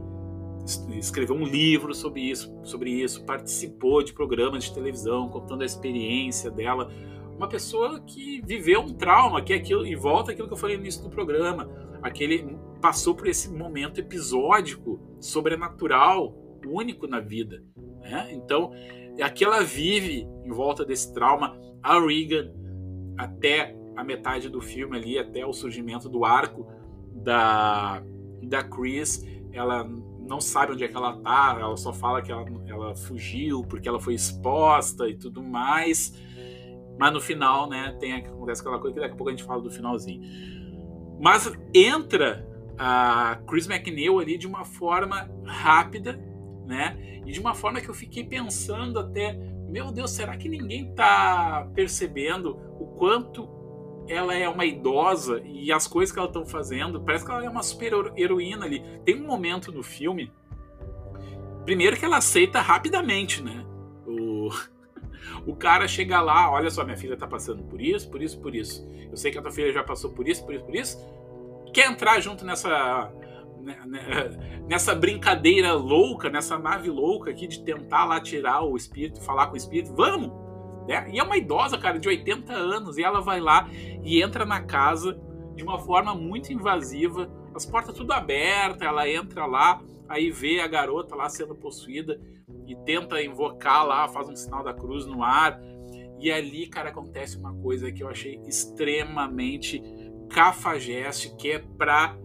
escreveu 0.98 1.36
um 1.36 1.44
livro 1.44 1.94
sobre 1.94 2.22
isso, 2.22 2.52
sobre 2.64 2.90
isso, 2.90 3.24
participou 3.24 4.02
de 4.02 4.12
programas 4.12 4.64
de 4.64 4.74
televisão 4.74 5.28
contando 5.28 5.62
a 5.62 5.66
experiência 5.66 6.50
dela. 6.50 6.90
Uma 7.36 7.48
pessoa 7.48 8.00
que 8.00 8.40
viveu 8.44 8.80
um 8.80 8.94
trauma, 8.94 9.42
que 9.42 9.52
é 9.52 9.56
aquilo, 9.56 9.86
e 9.86 9.94
volta 9.94 10.32
aquilo 10.32 10.48
que 10.48 10.54
eu 10.54 10.58
falei 10.58 10.76
no 10.76 10.82
início 10.82 11.02
do 11.02 11.10
programa, 11.10 11.68
aquele 12.02 12.56
passou 12.80 13.14
por 13.14 13.26
esse 13.26 13.50
momento 13.50 14.00
episódico, 14.00 15.00
sobrenatural, 15.20 16.34
único 16.66 17.06
na 17.06 17.20
vida. 17.20 17.62
Né? 18.00 18.28
Então, 18.32 18.72
aqui 19.22 19.44
ela 19.44 19.62
vive 19.62 20.26
em 20.44 20.50
volta 20.50 20.84
desse 20.84 21.12
trauma. 21.12 21.56
A 21.82 22.00
Regan, 22.00 22.50
até 23.16 23.76
a 23.96 24.04
metade 24.04 24.48
do 24.48 24.60
filme 24.60 24.96
ali, 24.96 25.18
até 25.18 25.44
o 25.46 25.52
surgimento 25.52 26.08
do 26.08 26.24
arco 26.24 26.66
da, 27.12 28.02
da 28.42 28.62
Chris, 28.62 29.24
ela 29.52 29.84
não 30.28 30.40
sabe 30.40 30.72
onde 30.72 30.84
é 30.84 30.88
que 30.88 30.96
ela 30.96 31.16
tá, 31.20 31.56
ela 31.58 31.76
só 31.76 31.92
fala 31.92 32.20
que 32.20 32.30
ela, 32.30 32.44
ela 32.66 32.94
fugiu 32.94 33.62
porque 33.64 33.88
ela 33.88 34.00
foi 34.00 34.14
exposta 34.14 35.08
e 35.08 35.16
tudo 35.16 35.42
mais. 35.42 36.14
Mas 36.98 37.12
no 37.12 37.20
final, 37.20 37.68
né, 37.68 37.96
tem 38.00 38.14
acontece 38.14 38.60
aquela 38.60 38.78
coisa 38.78 38.94
que 38.94 39.00
daqui 39.00 39.14
a 39.14 39.16
pouco 39.16 39.30
a 39.30 39.32
gente 39.32 39.44
fala 39.44 39.62
do 39.62 39.70
finalzinho. 39.70 40.22
Mas 41.20 41.50
entra 41.74 42.46
a 42.78 43.38
Chris 43.46 43.68
McNeil 43.68 44.18
ali 44.18 44.36
de 44.36 44.46
uma 44.46 44.64
forma 44.64 45.30
rápida, 45.44 46.20
né? 46.66 47.22
E 47.24 47.32
de 47.32 47.40
uma 47.40 47.54
forma 47.54 47.80
que 47.80 47.88
eu 47.88 47.94
fiquei 47.94 48.24
pensando 48.24 48.98
até, 48.98 49.38
meu 49.76 49.92
Deus, 49.92 50.12
será 50.12 50.34
que 50.38 50.48
ninguém 50.48 50.94
tá 50.94 51.68
percebendo 51.74 52.58
o 52.80 52.86
quanto 52.96 53.46
ela 54.08 54.34
é 54.34 54.48
uma 54.48 54.64
idosa 54.64 55.42
e 55.44 55.70
as 55.70 55.86
coisas 55.86 56.10
que 56.10 56.18
ela 56.18 56.28
estão 56.28 56.46
fazendo, 56.46 56.98
parece 57.02 57.26
que 57.26 57.30
ela 57.30 57.44
é 57.44 57.50
uma 57.50 57.62
super 57.62 57.92
heroína 58.16 58.64
ali. 58.64 58.82
Tem 59.04 59.20
um 59.20 59.26
momento 59.26 59.70
no 59.70 59.82
filme, 59.82 60.32
primeiro 61.66 61.94
que 61.94 62.06
ela 62.06 62.16
aceita 62.16 62.58
rapidamente, 62.58 63.42
né? 63.42 63.66
O, 64.06 64.48
o 65.46 65.54
cara 65.54 65.86
chega 65.86 66.22
lá, 66.22 66.50
olha 66.50 66.70
só, 66.70 66.82
minha 66.82 66.96
filha 66.96 67.14
tá 67.14 67.26
passando 67.26 67.62
por 67.64 67.78
isso, 67.78 68.10
por 68.10 68.22
isso, 68.22 68.40
por 68.40 68.54
isso. 68.54 68.88
Eu 69.10 69.16
sei 69.18 69.30
que 69.30 69.36
a 69.36 69.42
tua 69.42 69.52
filha 69.52 69.70
já 69.74 69.84
passou 69.84 70.10
por 70.10 70.26
isso, 70.26 70.42
por 70.42 70.54
isso, 70.54 70.64
por 70.64 70.74
isso. 70.74 70.98
Quer 71.74 71.90
entrar 71.90 72.18
junto 72.20 72.46
nessa 72.46 73.12
nessa 74.68 74.94
brincadeira 74.94 75.72
louca, 75.72 76.30
nessa 76.30 76.58
nave 76.58 76.90
louca 76.90 77.30
aqui 77.30 77.46
de 77.46 77.62
tentar 77.62 78.04
lá 78.04 78.20
tirar 78.20 78.62
o 78.62 78.76
espírito, 78.76 79.22
falar 79.22 79.48
com 79.48 79.54
o 79.54 79.56
espírito? 79.56 79.94
Vamos! 79.94 80.30
Né? 80.86 81.10
E 81.12 81.18
é 81.18 81.22
uma 81.22 81.36
idosa, 81.36 81.76
cara, 81.76 81.98
de 81.98 82.08
80 82.08 82.52
anos, 82.52 82.96
e 82.96 83.02
ela 83.02 83.20
vai 83.20 83.40
lá 83.40 83.68
e 84.04 84.22
entra 84.22 84.44
na 84.44 84.62
casa 84.62 85.20
de 85.54 85.62
uma 85.62 85.78
forma 85.78 86.14
muito 86.14 86.52
invasiva, 86.52 87.30
as 87.54 87.64
portas 87.64 87.94
tudo 87.94 88.12
abertas, 88.12 88.82
ela 88.82 89.08
entra 89.08 89.46
lá, 89.46 89.82
aí 90.08 90.30
vê 90.30 90.60
a 90.60 90.68
garota 90.68 91.16
lá 91.16 91.28
sendo 91.28 91.54
possuída 91.54 92.20
e 92.66 92.76
tenta 92.84 93.22
invocar 93.22 93.86
lá, 93.86 94.06
faz 94.08 94.28
um 94.28 94.36
sinal 94.36 94.62
da 94.62 94.74
cruz 94.74 95.06
no 95.06 95.22
ar. 95.22 95.58
E 96.18 96.30
ali, 96.30 96.66
cara, 96.66 96.90
acontece 96.90 97.36
uma 97.36 97.54
coisa 97.54 97.90
que 97.90 98.02
eu 98.02 98.08
achei 98.08 98.40
extremamente 98.46 99.82
cafajeste, 100.30 101.34
que 101.36 101.52
é 101.52 101.58
pra 101.58 102.16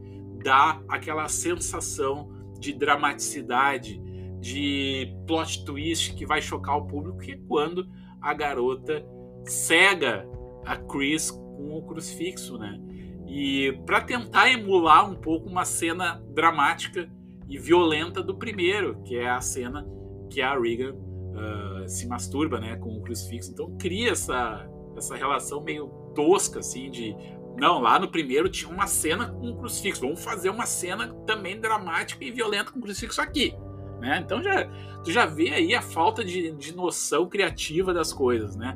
dar 0.43 0.81
aquela 0.87 1.27
sensação 1.27 2.29
de 2.59 2.73
dramaticidade, 2.73 4.01
de 4.39 5.15
plot 5.27 5.65
twist 5.65 6.15
que 6.15 6.25
vai 6.25 6.41
chocar 6.41 6.77
o 6.77 6.87
público, 6.87 7.19
que 7.19 7.33
é 7.33 7.39
quando 7.47 7.87
a 8.21 8.33
garota 8.33 9.05
cega 9.45 10.27
a 10.65 10.75
Chris 10.75 11.31
com 11.31 11.77
o 11.77 11.81
crucifixo, 11.83 12.57
né? 12.57 12.79
E 13.27 13.79
para 13.85 14.01
tentar 14.01 14.51
emular 14.51 15.09
um 15.09 15.15
pouco 15.15 15.47
uma 15.47 15.63
cena 15.63 16.21
dramática 16.33 17.09
e 17.47 17.57
violenta 17.57 18.21
do 18.21 18.35
primeiro, 18.35 19.01
que 19.03 19.15
é 19.15 19.29
a 19.29 19.41
cena 19.41 19.87
que 20.29 20.41
a 20.41 20.57
Regan 20.59 20.93
uh, 20.93 21.87
se 21.87 22.07
masturba, 22.07 22.59
né, 22.59 22.75
com 22.77 22.97
o 22.97 23.01
crucifixo. 23.01 23.51
Então 23.51 23.75
cria 23.77 24.11
essa 24.11 24.67
essa 24.97 25.15
relação 25.15 25.63
meio 25.63 25.87
tosca 26.13 26.59
assim 26.59 26.91
de 26.91 27.15
não, 27.57 27.79
lá 27.79 27.99
no 27.99 28.07
primeiro 28.07 28.49
tinha 28.49 28.71
uma 28.71 28.87
cena 28.87 29.27
com 29.29 29.49
o 29.49 29.57
crucifixo. 29.57 30.01
Vamos 30.01 30.23
fazer 30.23 30.49
uma 30.49 30.65
cena 30.65 31.13
também 31.25 31.59
dramática 31.59 32.23
e 32.23 32.31
violenta 32.31 32.71
com 32.71 32.79
o 32.79 32.81
crucifixo 32.81 33.21
aqui. 33.21 33.53
Né? 33.99 34.19
Então 34.23 34.41
já, 34.41 34.67
tu 35.03 35.11
já 35.11 35.25
vê 35.25 35.49
aí 35.49 35.75
a 35.75 35.81
falta 35.81 36.23
de, 36.23 36.51
de 36.51 36.75
noção 36.75 37.29
criativa 37.29 37.93
das 37.93 38.11
coisas, 38.11 38.55
né? 38.55 38.75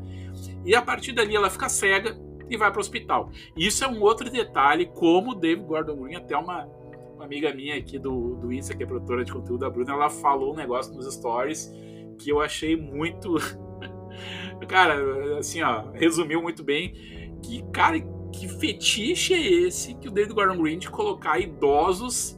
E 0.64 0.76
a 0.76 0.82
partir 0.82 1.14
dali 1.14 1.36
ela 1.36 1.50
fica 1.50 1.68
cega 1.68 2.16
e 2.48 2.56
vai 2.56 2.70
para 2.70 2.78
o 2.78 2.82
hospital. 2.82 3.32
Isso 3.58 3.84
é 3.84 3.88
um 3.88 4.02
outro 4.02 4.30
detalhe, 4.30 4.86
como 4.86 5.32
o 5.32 5.36
David 5.36 5.66
Gordon 5.66 5.96
Green, 5.96 6.16
até 6.16 6.38
uma, 6.38 6.66
uma 7.16 7.26
amiga 7.26 7.52
minha 7.54 7.76
aqui 7.76 7.98
do, 7.98 8.36
do 8.36 8.54
Insta, 8.54 8.76
que 8.76 8.84
é 8.84 8.86
produtora 8.86 9.24
de 9.24 9.34
conteúdo 9.34 9.62
da 9.62 9.70
Bruna, 9.70 9.94
ela 9.94 10.10
falou 10.12 10.54
um 10.54 10.56
negócio 10.56 10.94
nos 10.94 11.12
stories 11.12 11.74
que 12.20 12.30
eu 12.30 12.40
achei 12.40 12.76
muito. 12.76 13.36
cara, 14.68 15.40
assim, 15.40 15.62
ó, 15.64 15.92
resumiu 15.92 16.42
muito 16.42 16.64
bem. 16.64 16.94
Que, 17.42 17.64
cara, 17.72 18.00
que 18.40 18.48
fetiche 18.48 19.34
é 19.34 19.42
esse 19.42 19.94
que 19.96 20.08
o 20.08 20.12
David 20.12 20.34
Gordon 20.34 20.62
Green 20.62 20.78
de 20.78 20.90
colocar 20.90 21.40
idosos 21.40 22.38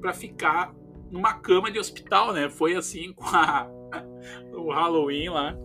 para 0.00 0.12
ficar 0.12 0.74
numa 1.10 1.34
cama 1.34 1.70
de 1.70 1.78
hospital, 1.78 2.32
né? 2.32 2.48
Foi 2.48 2.74
assim 2.74 3.12
com 3.12 3.24
a, 3.24 3.68
o 4.52 4.70
Halloween 4.70 5.28
lá. 5.28 5.56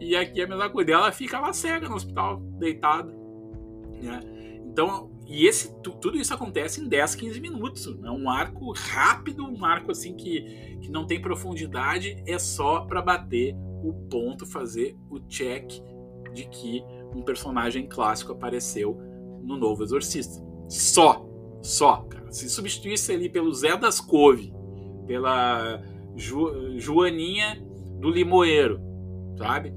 E 0.00 0.14
aqui 0.14 0.40
a 0.40 0.46
mesma 0.46 0.70
coisa. 0.70 0.92
Ela 0.92 1.12
fica 1.12 1.38
lá 1.40 1.52
cega 1.52 1.88
no 1.88 1.96
hospital, 1.96 2.40
deitada. 2.58 3.12
Né? 4.00 4.20
Então, 4.64 5.10
e 5.26 5.46
esse, 5.46 5.74
tudo 5.82 6.16
isso 6.16 6.32
acontece 6.32 6.80
em 6.80 6.88
10, 6.88 7.14
15 7.16 7.40
minutos. 7.40 7.86
É 7.86 7.90
né? 8.00 8.10
um 8.10 8.30
arco 8.30 8.72
rápido, 8.72 9.44
um 9.44 9.64
arco 9.64 9.90
assim 9.90 10.14
que, 10.14 10.78
que 10.80 10.90
não 10.90 11.06
tem 11.06 11.20
profundidade, 11.20 12.22
é 12.26 12.38
só 12.38 12.80
para 12.82 13.02
bater 13.02 13.54
o 13.82 13.92
ponto, 14.08 14.46
fazer 14.46 14.96
o 15.10 15.18
check 15.20 15.82
de 16.32 16.48
que 16.48 16.82
um 17.14 17.22
personagem 17.22 17.88
clássico 17.88 18.32
apareceu 18.32 19.07
no 19.48 19.56
novo 19.56 19.82
Exorcista. 19.82 20.44
Só, 20.68 21.26
só, 21.62 22.02
cara. 22.02 22.30
Se 22.30 22.48
substituísse 22.50 23.12
ali 23.12 23.30
pelo 23.30 23.52
Zé 23.54 23.74
das 23.76 23.98
Cove, 23.98 24.52
pela 25.06 25.82
Ju, 26.14 26.78
Joaninha 26.78 27.58
do 27.98 28.10
Limoeiro, 28.10 28.78
sabe? 29.38 29.72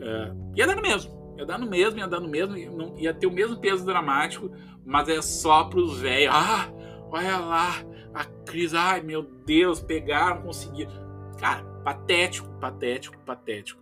É, 0.00 0.32
ia 0.54 0.66
dar 0.66 0.76
no 0.76 0.82
mesmo. 0.82 1.18
Ia 1.36 1.44
dar 1.44 1.58
no 1.58 1.68
mesmo, 1.68 1.98
ia 1.98 2.06
dar 2.06 2.20
no 2.20 2.28
mesmo, 2.28 2.56
ia 2.96 3.12
ter 3.12 3.26
o 3.26 3.32
mesmo 3.32 3.56
peso 3.58 3.84
dramático, 3.84 4.50
mas 4.84 5.08
é 5.08 5.20
só 5.20 5.64
pros 5.64 5.98
velhos. 5.98 6.34
Ah, 6.34 6.68
olha 7.10 7.38
lá, 7.38 7.74
a 8.14 8.24
Cris, 8.24 8.74
ai 8.74 9.02
meu 9.02 9.22
Deus, 9.44 9.80
pegaram, 9.80 10.42
conseguiram. 10.42 10.92
Cara, 11.38 11.62
patético, 11.84 12.48
patético, 12.60 13.18
patético. 13.24 13.80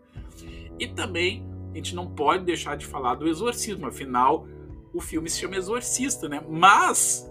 E 0.78 0.86
também 0.86 1.46
a 1.72 1.76
gente 1.76 1.94
não 1.94 2.06
pode 2.06 2.44
deixar 2.44 2.76
de 2.76 2.86
falar 2.86 3.14
do 3.14 3.26
exorcismo, 3.26 3.86
afinal, 3.86 4.46
o 4.96 5.00
filme 5.00 5.28
se 5.28 5.38
chama 5.38 5.56
Exorcista, 5.56 6.28
né? 6.28 6.42
Mas 6.48 7.30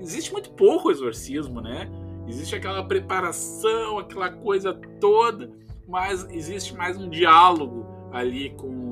existe 0.00 0.32
muito 0.32 0.50
pouco 0.50 0.90
exorcismo, 0.90 1.60
né? 1.60 1.88
Existe 2.26 2.54
aquela 2.54 2.84
preparação, 2.84 3.98
aquela 3.98 4.30
coisa 4.30 4.74
toda, 5.00 5.50
mas 5.88 6.28
existe 6.30 6.74
mais 6.74 6.96
um 6.96 7.08
diálogo 7.08 7.86
ali 8.12 8.50
com 8.50 8.90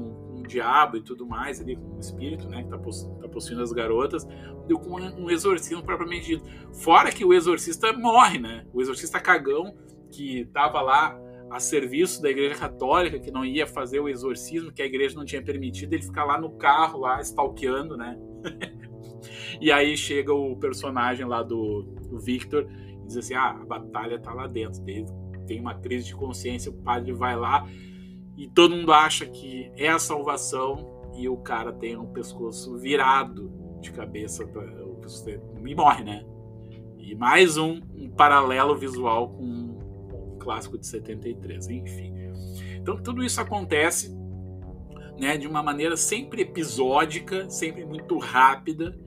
diabo 0.49 0.97
e 0.97 1.03
tudo 1.03 1.27
mais, 1.27 1.61
ali, 1.61 1.77
com 1.77 1.97
o 1.97 2.01
espírito, 2.01 2.49
né, 2.49 2.63
que 2.63 2.71
tá, 2.71 2.79
possu 2.79 3.11
tá 3.21 3.29
possuindo 3.29 3.63
as 3.63 3.71
garotas, 3.71 4.27
do 4.67 4.79
com 4.79 4.99
um 4.99 5.31
exorcismo 5.31 5.83
propriamente 5.83 6.27
dito. 6.27 6.45
Fora 6.73 7.13
que 7.13 7.25
o 7.25 7.35
exorcista 7.35 7.93
morre, 7.93 8.39
né? 8.39 8.67
O 8.73 8.81
exorcista 8.81 9.21
cagão, 9.21 9.77
que 10.11 10.47
tava 10.47 10.81
lá 10.81 11.19
a 11.51 11.61
serviço 11.61 12.21
da 12.21 12.31
igreja 12.31 12.55
católica, 12.55 13.19
que 13.19 13.31
não 13.31 13.45
ia 13.45 13.67
fazer 13.67 14.01
o 14.01 14.09
exorcismo, 14.09 14.73
que 14.73 14.83
a 14.83 14.87
igreja 14.87 15.17
não 15.17 15.25
tinha 15.25 15.43
permitido, 15.43 15.93
ele 15.93 16.03
fica 16.03 16.25
lá 16.25 16.41
no 16.41 16.51
carro, 16.51 17.01
lá, 17.01 17.21
stalkeando, 17.21 17.97
né? 17.97 18.19
e 19.61 19.73
aí 19.73 19.97
chega 19.97 20.33
o 20.33 20.57
personagem 20.57 21.27
lá 21.27 21.43
do, 21.43 21.83
do 22.09 22.19
Victor 22.19 22.69
e 23.03 23.07
diz 23.07 23.17
assim: 23.17 23.35
ah, 23.35 23.51
a 23.51 23.65
batalha 23.65 24.19
tá 24.19 24.33
lá 24.33 24.47
dentro. 24.47 24.83
Ele 24.87 25.07
tem 25.47 25.61
uma 25.61 25.75
crise 25.75 26.07
de 26.07 26.15
consciência, 26.15 26.71
o 26.71 26.75
padre 26.75 27.13
vai 27.13 27.37
lá 27.37 27.67
e 28.37 28.47
todo 28.47 28.77
mundo 28.77 28.93
acha 28.93 29.27
que 29.27 29.73
é 29.77 29.89
a 29.89 29.99
salvação 29.99 31.11
e 31.17 31.29
o 31.29 31.37
cara 31.39 31.73
tem 31.73 31.97
um 31.97 32.07
pescoço 32.07 32.79
virado 32.79 33.51
de 33.81 33.91
cabeça 33.91 34.47
para 34.47 34.87
e 35.65 35.75
morre, 35.75 36.05
né? 36.05 36.25
E 36.99 37.15
mais 37.15 37.57
um, 37.57 37.81
um 37.97 38.11
paralelo 38.11 38.77
visual 38.77 39.31
com 39.31 39.68
clássico 40.49 40.79
de 40.79 40.87
73, 40.87 41.69
enfim. 41.69 42.15
Então 42.77 42.97
tudo 42.97 43.23
isso 43.23 43.39
acontece 43.39 44.17
né, 45.19 45.37
de 45.37 45.47
uma 45.47 45.63
maneira 45.63 45.95
sempre 45.95 46.41
episódica, 46.41 47.51
sempre 47.51 47.85
muito 47.85 48.17
rápida, 48.17 48.99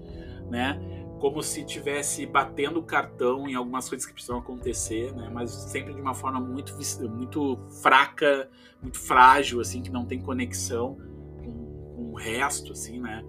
né? 0.51 0.79
como 1.19 1.41
se 1.41 1.63
tivesse 1.63 2.25
batendo 2.25 2.79
o 2.79 2.83
cartão 2.83 3.47
em 3.47 3.53
algumas 3.53 3.87
coisas 3.87 4.07
que 4.07 4.13
precisam 4.13 4.39
acontecer, 4.39 5.13
né? 5.13 5.29
Mas 5.31 5.51
sempre 5.51 5.93
de 5.93 6.01
uma 6.01 6.15
forma 6.15 6.39
muito 6.39 6.75
muito 7.11 7.59
fraca, 7.79 8.49
muito 8.81 8.97
frágil, 8.97 9.61
assim, 9.61 9.83
que 9.83 9.91
não 9.91 10.03
tem 10.03 10.19
conexão 10.19 10.97
com, 11.43 11.93
com 11.95 12.11
o 12.11 12.15
resto, 12.15 12.71
assim, 12.71 12.99
né? 12.99 13.23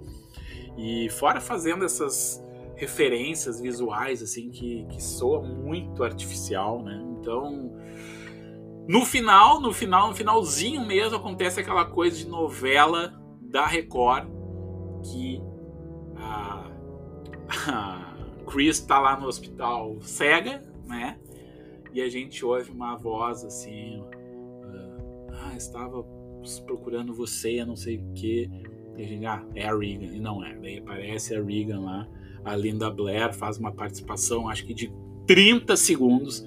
E 0.78 1.10
fora 1.10 1.38
fazendo 1.38 1.84
essas 1.84 2.42
referências 2.76 3.60
visuais, 3.60 4.22
assim, 4.22 4.50
que, 4.50 4.86
que 4.86 5.02
soa 5.02 5.42
muito 5.42 6.02
artificial, 6.02 6.82
né? 6.82 7.11
Então, 7.22 7.72
no 8.88 9.04
final, 9.04 9.60
no 9.60 9.72
final, 9.72 10.08
no 10.08 10.14
finalzinho 10.14 10.84
mesmo, 10.84 11.16
acontece 11.16 11.60
aquela 11.60 11.84
coisa 11.84 12.16
de 12.16 12.28
novela 12.28 13.14
da 13.40 13.64
Record 13.64 14.28
que 15.04 15.40
a 16.16 16.68
a 17.68 18.16
Chris 18.46 18.80
tá 18.80 18.98
lá 18.98 19.18
no 19.18 19.26
hospital 19.26 19.98
cega, 20.00 20.62
né? 20.86 21.18
E 21.92 22.00
a 22.00 22.08
gente 22.08 22.44
ouve 22.44 22.70
uma 22.70 22.96
voz 22.96 23.44
assim: 23.44 24.02
Ah, 25.30 25.54
estava 25.56 26.02
procurando 26.64 27.14
você, 27.14 27.64
não 27.64 27.76
sei 27.76 27.98
o 27.98 28.12
quê. 28.14 28.50
E 28.96 29.02
a 29.02 29.06
gente, 29.06 29.26
ah, 29.26 29.44
é 29.54 29.68
a 29.68 29.76
Regan. 29.76 30.14
E 30.14 30.20
não 30.20 30.44
é. 30.44 30.54
Daí 30.58 30.78
aparece 30.78 31.34
a 31.34 31.42
Regan 31.42 31.80
lá. 31.80 32.08
A 32.44 32.56
Linda 32.56 32.90
Blair 32.90 33.32
faz 33.32 33.58
uma 33.58 33.72
participação, 33.72 34.48
acho 34.48 34.66
que 34.66 34.74
de 34.74 34.92
30 35.26 35.76
segundos. 35.76 36.44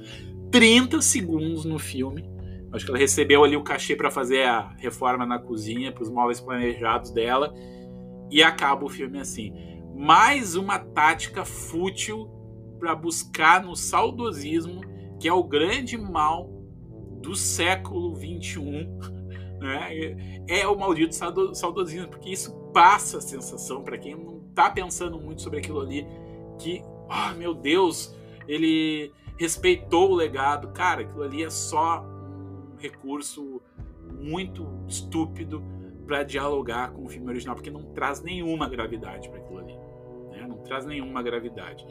30 0.51 1.01
segundos 1.01 1.65
no 1.65 1.79
filme. 1.79 2.29
Acho 2.71 2.85
que 2.85 2.91
ela 2.91 2.99
recebeu 2.99 3.43
ali 3.43 3.55
o 3.55 3.63
cachê 3.63 3.95
para 3.95 4.11
fazer 4.11 4.43
a 4.43 4.69
reforma 4.77 5.25
na 5.25 5.39
cozinha, 5.39 5.91
para 5.91 6.03
os 6.03 6.09
móveis 6.09 6.41
planejados 6.41 7.11
dela. 7.11 7.53
E 8.31 8.43
acaba 8.43 8.85
o 8.85 8.89
filme 8.89 9.19
assim 9.19 9.53
mais 9.95 10.55
uma 10.55 10.77
tática 10.77 11.45
fútil 11.45 12.29
para 12.77 12.93
buscar 12.93 13.63
no 13.63 13.75
saudosismo, 13.75 14.81
que 15.19 15.27
é 15.27 15.33
o 15.33 15.43
grande 15.43 15.97
mal 15.97 16.51
do 17.21 17.33
século 17.33 18.13
21, 18.13 18.99
né? 19.57 20.43
é 20.47 20.67
o 20.67 20.77
maldito 20.77 21.15
saudosismo, 21.15 22.09
porque 22.09 22.29
isso 22.29 22.53
passa 22.73 23.19
a 23.19 23.21
sensação 23.21 23.81
para 23.83 23.97
quem 23.97 24.15
não 24.15 24.43
está 24.49 24.69
pensando 24.69 25.17
muito 25.17 25.41
sobre 25.41 25.59
aquilo 25.59 25.79
ali, 25.79 26.05
que, 26.59 26.83
oh 26.83 27.33
meu 27.37 27.53
Deus, 27.53 28.13
ele 28.47 29.13
respeitou 29.37 30.11
o 30.11 30.15
legado. 30.15 30.69
Cara, 30.69 31.01
aquilo 31.01 31.23
ali 31.23 31.43
é 31.43 31.49
só 31.49 32.03
um 32.03 32.77
recurso 32.77 33.61
muito 34.21 34.67
estúpido 34.87 35.63
para 36.05 36.23
dialogar 36.23 36.91
com 36.91 37.05
o 37.05 37.09
filme 37.09 37.27
original, 37.29 37.55
porque 37.55 37.71
não 37.71 37.83
traz 37.93 38.21
nenhuma 38.21 38.69
gravidade 38.69 39.29
para 39.29 39.39
aquilo 39.39 39.59
ali 39.59 39.85
não 40.47 40.57
traz 40.57 40.85
nenhuma 40.85 41.21
gravidade. 41.21 41.85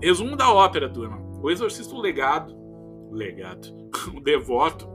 Resumo 0.00 0.36
da 0.36 0.52
ópera, 0.52 0.88
turma. 0.88 1.18
O 1.42 1.50
Exorcista, 1.50 1.94
o 1.94 2.00
legado, 2.00 2.54
legado, 3.10 3.68
o 4.14 4.20
devoto, 4.20 4.88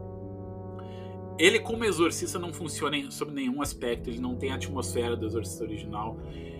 ele 1.37 1.59
como 1.59 1.85
exorcista 1.85 2.37
não 2.37 2.51
funciona 2.51 2.97
sob 3.11 3.31
nenhum 3.31 3.61
aspecto, 3.61 4.09
ele 4.09 4.19
não 4.19 4.35
tem 4.35 4.51
a 4.51 4.55
atmosfera 4.55 5.15
do 5.15 5.25
exorcista 5.25 5.63
original 5.63 6.17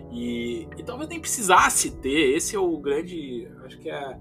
e, 0.09 0.69
e 0.77 0.83
talvez 0.83 1.09
nem 1.09 1.19
precisasse 1.19 1.97
ter, 1.97 2.33
esse 2.33 2.55
é 2.55 2.59
o 2.59 2.77
grande, 2.77 3.45
acho 3.65 3.77
que 3.77 3.89
é 3.89 4.17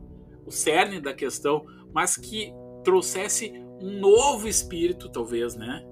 o 0.48 0.50
cerne 0.50 1.00
da 1.00 1.14
questão, 1.14 1.64
mas 1.92 2.16
que 2.16 2.52
trouxesse 2.82 3.52
um 3.80 4.00
novo 4.00 4.48
espírito, 4.48 5.08
talvez, 5.08 5.54
né? 5.54 5.84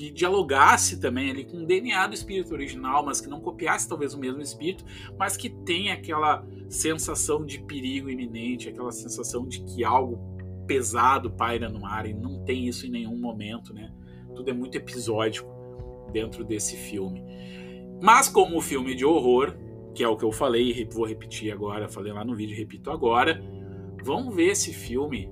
que 0.00 0.10
dialogasse 0.10 0.98
também 0.98 1.30
ali 1.30 1.44
com 1.44 1.58
o 1.58 1.66
DNA 1.66 2.06
do 2.06 2.14
espírito 2.14 2.54
original, 2.54 3.04
mas 3.04 3.20
que 3.20 3.28
não 3.28 3.38
copiasse 3.38 3.86
talvez 3.86 4.14
o 4.14 4.18
mesmo 4.18 4.40
espírito, 4.40 4.82
mas 5.18 5.36
que 5.36 5.50
tenha 5.50 5.92
aquela 5.92 6.42
sensação 6.70 7.44
de 7.44 7.60
perigo 7.64 8.08
iminente, 8.08 8.70
aquela 8.70 8.92
sensação 8.92 9.46
de 9.46 9.62
que 9.62 9.84
algo 9.84 10.18
pesado 10.66 11.30
paira 11.30 11.68
no 11.68 11.84
ar 11.84 12.06
e 12.06 12.14
não 12.14 12.42
tem 12.44 12.66
isso 12.66 12.86
em 12.86 12.90
nenhum 12.90 13.18
momento, 13.18 13.74
né? 13.74 13.92
Tudo 14.34 14.48
é 14.48 14.54
muito 14.54 14.74
episódico 14.74 15.50
dentro 16.10 16.44
desse 16.44 16.78
filme. 16.78 17.22
Mas 18.00 18.26
como 18.26 18.56
o 18.56 18.62
filme 18.62 18.94
de 18.94 19.04
horror, 19.04 19.54
que 19.94 20.02
é 20.02 20.08
o 20.08 20.16
que 20.16 20.24
eu 20.24 20.32
falei 20.32 20.72
e 20.72 20.84
vou 20.84 21.04
repetir 21.04 21.52
agora, 21.52 21.90
falei 21.90 22.10
lá 22.10 22.24
no 22.24 22.34
vídeo, 22.34 22.56
repito 22.56 22.90
agora, 22.90 23.38
vamos 24.02 24.34
ver 24.34 24.50
esse 24.50 24.72
filme 24.72 25.30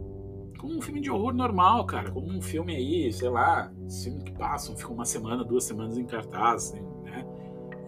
como 0.58 0.76
um 0.76 0.82
filme 0.82 1.00
de 1.00 1.10
horror 1.10 1.32
normal, 1.32 1.86
cara. 1.86 2.10
Como 2.10 2.28
um 2.28 2.42
filme 2.42 2.74
aí, 2.74 3.12
sei 3.12 3.28
lá, 3.28 3.72
filme 4.02 4.22
que 4.22 4.32
passa, 4.32 4.74
fica 4.76 4.92
uma 4.92 5.04
semana, 5.04 5.44
duas 5.44 5.64
semanas 5.64 5.96
em 5.96 6.04
cartaz, 6.04 6.72
né? 6.72 7.24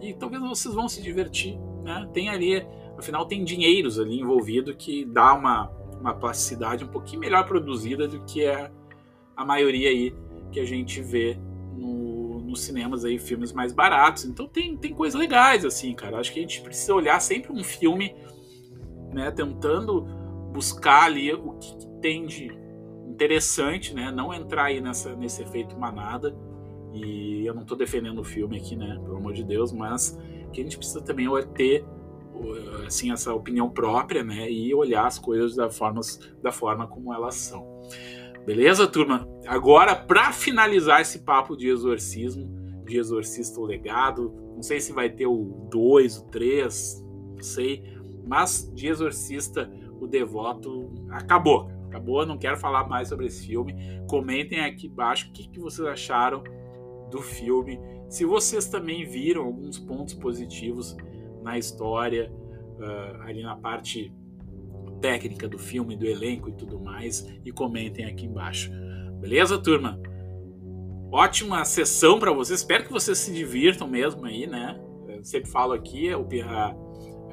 E 0.01 0.13
talvez 0.13 0.41
vocês 0.41 0.73
vão 0.73 0.89
se 0.89 1.01
divertir, 1.01 1.59
né? 1.83 2.09
Tem 2.11 2.29
ali, 2.29 2.65
afinal, 2.97 3.25
tem 3.25 3.43
dinheiros 3.43 3.99
ali 3.99 4.19
envolvido 4.19 4.73
que 4.73 5.05
dá 5.05 5.33
uma, 5.33 5.69
uma 5.99 6.13
plasticidade 6.13 6.83
um 6.83 6.87
pouquinho 6.87 7.19
melhor 7.19 7.45
produzida 7.45 8.07
do 8.07 8.21
que 8.23 8.43
é 8.43 8.71
a 9.35 9.45
maioria 9.45 9.89
aí 9.89 10.15
que 10.51 10.59
a 10.59 10.65
gente 10.65 11.01
vê 11.01 11.37
no, 11.73 12.39
nos 12.41 12.61
cinemas 12.61 13.05
aí, 13.05 13.19
filmes 13.19 13.51
mais 13.51 13.73
baratos. 13.73 14.25
Então 14.25 14.47
tem, 14.47 14.75
tem 14.77 14.93
coisas 14.93 15.19
legais, 15.19 15.65
assim, 15.65 15.93
cara. 15.93 16.19
Acho 16.19 16.33
que 16.33 16.39
a 16.39 16.41
gente 16.41 16.61
precisa 16.61 16.95
olhar 16.95 17.19
sempre 17.19 17.51
um 17.51 17.63
filme, 17.63 18.15
né? 19.13 19.29
Tentando 19.29 20.20
buscar 20.51 21.03
ali 21.03 21.33
o 21.33 21.53
que, 21.53 21.87
tem 22.01 22.25
de 22.25 22.51
interessante, 23.07 23.93
né? 23.93 24.11
Não 24.11 24.33
entrar 24.33 24.65
aí 24.65 24.81
nessa, 24.81 25.15
nesse 25.15 25.43
efeito 25.43 25.77
manada. 25.77 26.35
E 26.93 27.45
eu 27.45 27.53
não 27.53 27.61
estou 27.61 27.77
defendendo 27.77 28.19
o 28.19 28.23
filme 28.23 28.57
aqui, 28.57 28.75
né? 28.75 28.99
Pelo 29.03 29.17
amor 29.17 29.33
de 29.33 29.43
Deus, 29.43 29.71
mas 29.71 30.17
que 30.51 30.59
a 30.59 30.63
gente 30.63 30.77
precisa 30.77 31.01
também 31.01 31.27
ter 31.53 31.85
assim 32.87 33.11
essa 33.11 33.33
opinião 33.33 33.69
própria, 33.69 34.23
né? 34.23 34.51
E 34.51 34.73
olhar 34.73 35.05
as 35.05 35.19
coisas 35.19 35.55
da 35.55 35.69
forma, 35.69 36.01
da 36.41 36.51
forma 36.51 36.87
como 36.87 37.13
elas 37.13 37.35
são. 37.35 37.65
Beleza, 38.45 38.87
turma? 38.87 39.27
Agora, 39.45 39.95
para 39.95 40.31
finalizar 40.31 41.01
esse 41.01 41.19
papo 41.19 41.55
de 41.55 41.69
exorcismo, 41.69 42.49
de 42.85 42.97
exorcista 42.97 43.61
legado, 43.61 44.33
Não 44.55 44.63
sei 44.63 44.79
se 44.79 44.91
vai 44.91 45.09
ter 45.09 45.25
o 45.25 45.67
2, 45.71 46.17
o 46.17 46.25
3, 46.25 47.05
não 47.35 47.43
sei. 47.43 47.83
Mas 48.27 48.71
de 48.73 48.87
Exorcista, 48.87 49.71
o 50.01 50.07
Devoto 50.07 50.91
acabou. 51.09 51.69
Acabou, 51.87 52.25
não 52.25 52.37
quero 52.37 52.57
falar 52.57 52.87
mais 52.87 53.09
sobre 53.09 53.27
esse 53.27 53.45
filme. 53.45 53.75
Comentem 54.09 54.61
aqui 54.61 54.87
embaixo 54.87 55.29
o 55.29 55.31
que, 55.31 55.47
que 55.47 55.59
vocês 55.59 55.87
acharam 55.87 56.43
do 57.09 57.21
filme. 57.21 57.79
Se 58.09 58.25
vocês 58.25 58.67
também 58.67 59.05
viram 59.05 59.43
alguns 59.43 59.77
pontos 59.77 60.13
positivos 60.13 60.95
na 61.43 61.57
história, 61.57 62.31
uh, 62.31 63.21
ali 63.23 63.43
na 63.43 63.55
parte 63.55 64.13
técnica 65.01 65.47
do 65.47 65.59
filme, 65.59 65.95
do 65.95 66.05
elenco 66.05 66.49
e 66.49 66.53
tudo 66.53 66.79
mais, 66.79 67.27
e 67.45 67.51
comentem 67.51 68.05
aqui 68.05 68.25
embaixo. 68.25 68.71
Beleza, 69.19 69.61
turma? 69.61 69.99
Ótima 71.11 71.63
sessão 71.65 72.17
para 72.17 72.31
vocês. 72.31 72.61
Espero 72.61 72.85
que 72.85 72.91
vocês 72.91 73.17
se 73.17 73.33
divirtam 73.33 73.87
mesmo 73.87 74.25
aí, 74.25 74.47
né? 74.47 74.79
Eu 75.09 75.23
sempre 75.23 75.51
falo 75.51 75.73
aqui, 75.73 76.07
é, 76.07 76.13
é 76.13 76.15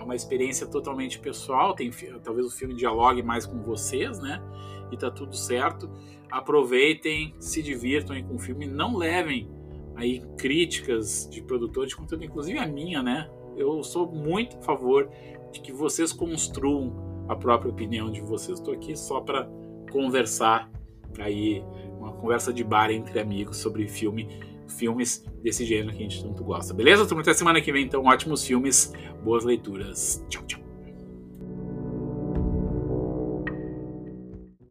uma 0.09 0.17
experiência 0.17 0.67
totalmente 0.67 1.19
pessoal. 1.19 1.75
Tem, 1.75 1.91
talvez 2.25 2.47
o 2.47 2.51
filme 2.51 2.75
dialogue 2.75 3.23
mais 3.23 3.45
com 3.45 3.63
vocês, 3.63 4.19
né? 4.19 4.43
E 4.91 4.97
tá 4.97 5.11
tudo 5.11 5.37
certo. 5.37 5.91
Aproveitem, 6.31 7.35
se 7.39 7.63
divirtam 7.63 8.17
aí 8.17 8.23
com 8.23 8.37
o 8.37 8.39
filme. 8.39 8.67
Não 8.67 8.97
levem 8.97 9.51
aí 9.95 10.23
críticas 10.39 11.29
de 11.31 11.43
produtores 11.43 11.91
de 11.91 11.97
conteúdo, 11.97 12.25
inclusive 12.25 12.59
a 12.59 12.67
minha, 12.67 13.03
né? 13.03 13.31
Eu 13.55 13.83
sou 13.83 14.11
muito 14.11 14.57
a 14.57 14.63
favor 14.63 15.11
de 15.53 15.61
que 15.61 15.73
vocês 15.73 16.11
construam 16.11 17.27
a 17.29 17.37
própria 17.37 17.71
opinião 17.71 18.11
de 18.11 18.23
vocês. 18.23 18.59
Estou 18.59 18.73
aqui 18.73 18.97
só 18.97 19.21
para 19.21 19.47
conversar 19.93 20.71
aí, 21.19 21.63
uma 21.99 22.13
conversa 22.13 22.51
de 22.51 22.65
bar 22.65 22.91
entre 22.91 23.21
amigos 23.21 23.59
sobre 23.59 23.87
filme, 23.87 24.27
filmes 24.69 25.25
desse 25.43 25.65
gênero 25.65 25.97
que 25.97 26.05
a 26.05 26.09
gente 26.09 26.23
tanto 26.23 26.45
gosta. 26.45 26.75
Beleza? 26.75 27.07
Turma, 27.07 27.23
até 27.23 27.33
semana 27.35 27.61
que 27.61 27.73
vem, 27.73 27.85
então. 27.85 28.05
Ótimos 28.05 28.45
filmes, 28.45 28.93
boas 29.25 29.45
leituras. 29.45 30.25
Tchau, 30.29 30.45
tchau. 30.47 30.68